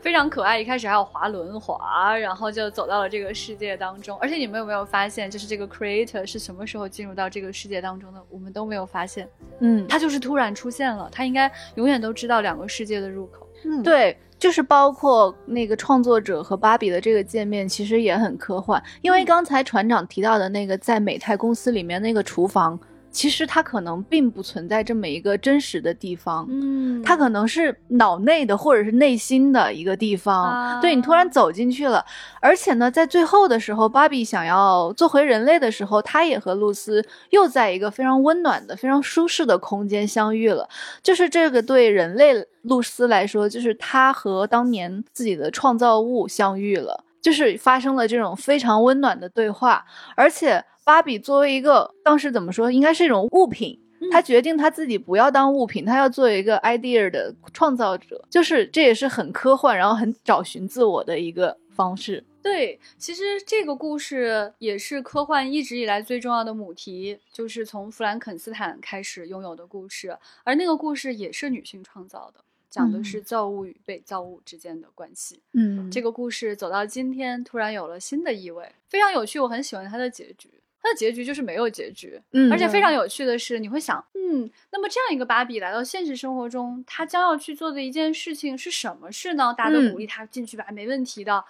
[0.03, 0.59] 非常可爱。
[0.59, 4.15] 一开始还有滑轮滑，然后就走到了这个世界当中。
[4.19, 8.23] 而且你们有没有发现，就是这个 creator 是什么时候进入到这个世界当中的？
[8.29, 9.27] 我们都没有发现，
[9.61, 11.09] 嗯，他就是突然出现了。
[11.11, 13.48] 他应该永远都知道两个世界的入口。
[13.65, 18.81] 嗯，对，就是包括那个创作者和芭比的这个见面，其实也很科幻。
[19.01, 22.79] 因为刚才船长提到的那个在美泰公司里面那个厨房，
[23.11, 26.45] 其实它可能并不存在这么一个真实的地方。
[26.49, 32.05] 嗯它可能是脑内的或者是内心的一个地方，啊对你突然走进去了，
[32.41, 40.67] 而且呢，在最后的时候，芭比想要做回人类的时候，她也和露丝又在一个非常温暖的、非常舒适的空间相遇了。
[41.01, 49.85] 就是这个对人类露丝来说，就是她和当年自己的创造物相遇了，就是发生了这种非常温暖的对话，
[50.15, 53.79] 而且芭比作为一个当时怎么说，应该是一种物品。
[54.11, 62.23] 他决定他自己不要当物品，他要做一个 idea 的创造者，就是这也是很科幻，然后很找寻自我的一个方式。
[62.41, 72.39] 对，其实这个故事也是科幻一直以来最重要的母题，就是从弗兰肯斯坦开始拥有的故事，而那个故事也是女性创造的，
[72.69, 75.41] 讲的是造物与被造物之间的关系。
[75.53, 80.49] 嗯，这个故事走到今天，突然有了新的意味，非常有趣，我很喜欢它的结局。
[80.81, 89.53] 它的结局就是没有结局，嗯而且非常有趣的是，你会想，嗯，那么这样一个芭比来到现实生活中，她将要去做的一件事情是什么事呢？
[89.57, 91.43] 大家都嗯鼓励她进去吧，没问题的。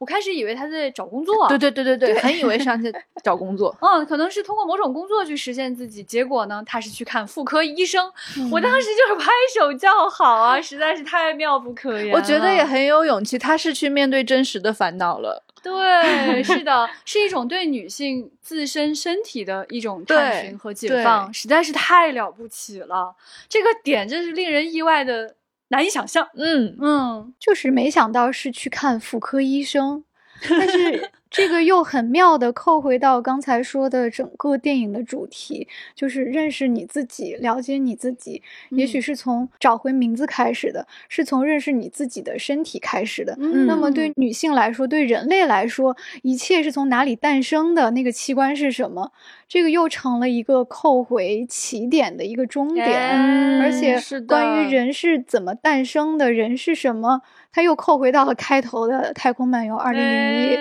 [0.00, 2.90] 我开始以为他在找工作，对对对对对，很以为上去
[3.22, 3.76] 找工作。
[3.82, 8.10] 嗯，可能是通过某种工作去实现自己，结果呢，他是去看妇科医生。
[8.50, 12.14] 我当时就是拍手叫好啊，实在是太妙不可言。
[12.14, 12.70] 我觉得也。
[12.70, 15.42] 很有勇气，他是去面对真实的烦恼了。
[15.60, 23.12] 对，是的，是一种对女性自身身体的一种探寻和解放，实在是太了不起了。
[23.48, 25.34] 这个点真是令人意外的
[25.70, 26.28] 难以想象。
[26.36, 30.04] 嗯，嗯，就是没想到是去看妇科医生，
[30.48, 38.42] 但是这个又很妙的扣回到刚才说的整个电影的主题，就是认识你自己，了解你自己。
[38.70, 43.36] 也许是从找回名字开始的，是从认识你自己的身体开始的。
[43.38, 47.92] 嗯那么对女性来说，对人类来说，一切是从哪里诞生的？
[47.92, 49.12] 那个器官是什么？
[49.46, 52.86] 这个又成了一个扣回起点的一个终点。
[52.86, 57.20] 哎而且关于人是怎么诞生的，人是什么，
[57.52, 60.56] 它又扣回到了开头的《太空漫游二零零一》。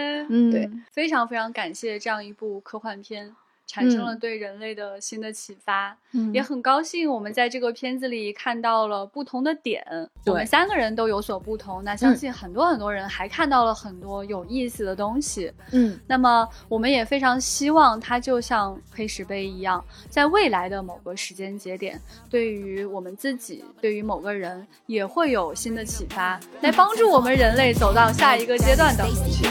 [0.51, 0.58] 对
[0.91, 3.35] 非常非常感谢这样一部科幻片。
[3.69, 4.19] 产生了嗯。
[4.19, 6.33] 对人类的新的启发，嗯。
[6.33, 9.85] 也很高兴我们在这个片子里看到了不同的点。
[10.25, 15.53] 我们三个人都有所不同，那相信很多很多人还看到了很多有意思的东西。
[15.71, 15.99] 嗯。
[16.07, 29.05] 那么我们也非常希望它就像黑石碑一样，在未来的某个时间节点，对于我们自己，对于某个人，也会有新的启发，来帮助我们人类走到下一个阶段的。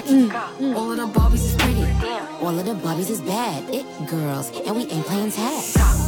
[0.08, 2.44] 嗯 of pretty.
[2.44, 3.62] All of the Barbies is bad.
[3.74, 6.07] It girls, and we ain't playing tag.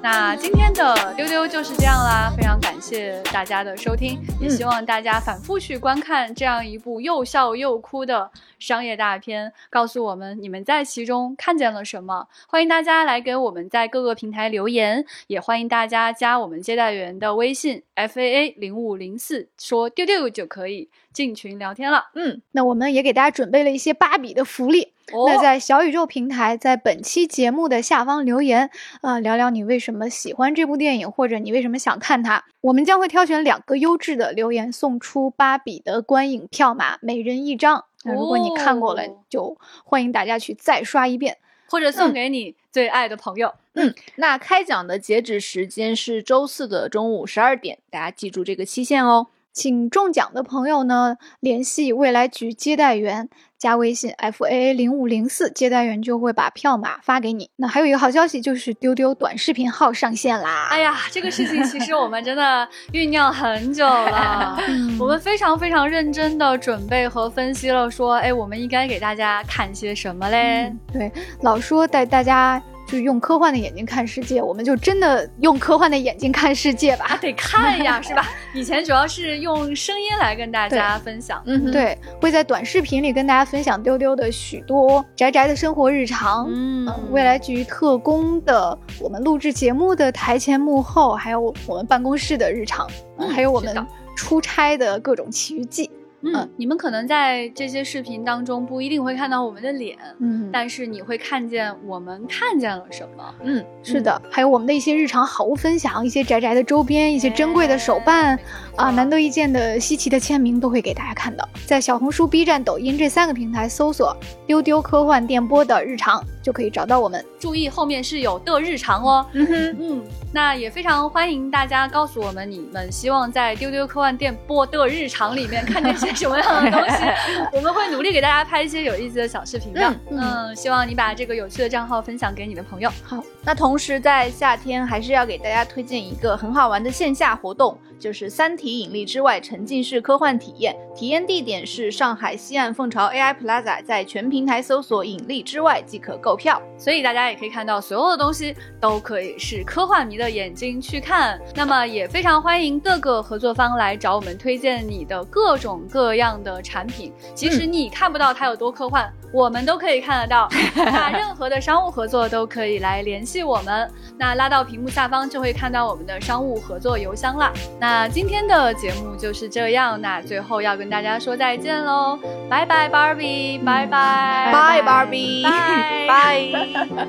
[0.00, 8.30] 那今天的丢丢就是这样啦，非常感谢大家的收听，也希望大家反复去观看这样一部又笑又哭的
[8.60, 12.28] 商业大片，告诉我们你们在其中看见了什么。
[12.46, 22.10] 欢迎大家来给我们在各个平台留言，也欢迎大家加我们接待员的微信 f a a 零五零四，说丢丢就可以进群聊天了。
[22.14, 24.94] 嗯，那我们也给大家准备了一些芭比的福利。
[25.12, 32.44] 哦那在小宇宙平台，在本期节目的下方留言，啊、聊聊你为什么喜欢这部电影，或者你为什么想看它。
[32.60, 37.84] 我们将会挑选两个优质的留言，送出芭比的观影票码，每人一张。
[38.04, 41.38] 那如果你看过了，哦就欢迎大家去再刷一遍。
[41.70, 43.54] 或者送给你最爱的朋友。
[43.74, 49.26] 嗯那开奖的截止时间是周四的中午十二点，大家记住这个期限哦。
[49.58, 53.28] 请中奖的朋友呢，联系未来局接待员，
[53.58, 57.50] 加微信 f a a 零五零四，接待员就会把票码发给你。
[57.56, 60.68] 那还有一个好消息，就是丢丢短视频号上线啦！
[60.70, 64.56] 哎呀，这个事情其实我们真的 酝酿很久了。
[64.96, 70.72] 我们非常非常认真的准备和分析了，说，哎，我们应该给大家看些什么嘞？
[70.92, 71.10] 对，
[71.42, 77.18] 老说带大家就用科幻的眼睛看世界，我们就真的用科幻的眼睛看世界吧。
[77.20, 78.26] 得看呀， 是吧？
[78.54, 81.42] 以前主要是用声音来跟大家分享。
[81.44, 86.46] 嗯哼，对，会在短视频里跟大家分享丢丢的许多宅宅的生活日常。
[86.50, 93.76] 嗯嗯，未来局特工的我们录制节目的台前幕后，还有我们办公室的日常，嗯还有我们
[94.16, 95.90] 出差的各种奇遇记。
[96.20, 103.34] 嗯，你们可能在这些视频当中不一定会看到我们的脸，嗯，但是你会看见我们看见了什么。
[103.44, 108.40] 嗯，是的，还有我们的一些日常好物分享，一些宅宅的周边，一些珍贵的手办哎
[108.78, 111.46] 啊，难得一见的稀奇的签名都会给大家看到。
[111.66, 114.16] 在小红书、B 站、抖音这三个平台搜索
[114.46, 117.22] “丢丢科幻电波”的日常，就可以找到我们。
[117.40, 119.26] 注意后面是有的日常哦。
[119.32, 127.04] 嗯哼，嗯，那也非常欢迎大家告诉我们，你们希望在丢丢科幻电波的日常里面看见些什么样的东西，
[127.52, 129.82] 我们会努力给大家拍一些有意思的小视频的。
[130.08, 132.88] 嗯嗯，希望你把这个有趣的账号分享给你的朋友。
[133.02, 140.76] 好，那同时在夏天还是要给大家推荐一个很好玩的线下活动，就是《三体引力之外》沉浸式科幻体验。
[140.94, 146.60] 体验地点是上海西岸凤巢 AI Plaza，在全平台搜索“引力之外”即可购票。
[146.76, 151.40] 所以大家也可以看到，所有的东西都可以是科幻迷的眼睛去看。
[151.54, 157.12] 那么也非常欢迎各个合作方来找我们推荐你的各种各样的产品。
[157.34, 160.48] 其实你看不到它有多科幻，我们都可以看得到。
[160.74, 163.90] 那任何的商务合作都可以来联系我们。
[164.18, 167.52] 那拉到屏幕下方就会看到我们的商务合作邮箱了。
[167.78, 170.00] 那今天的节目就是这样。
[170.00, 172.18] 那最后要跟大家说再见喽，
[172.48, 177.08] 拜拜，Barbie，拜拜，拜，Barbie，拜拜。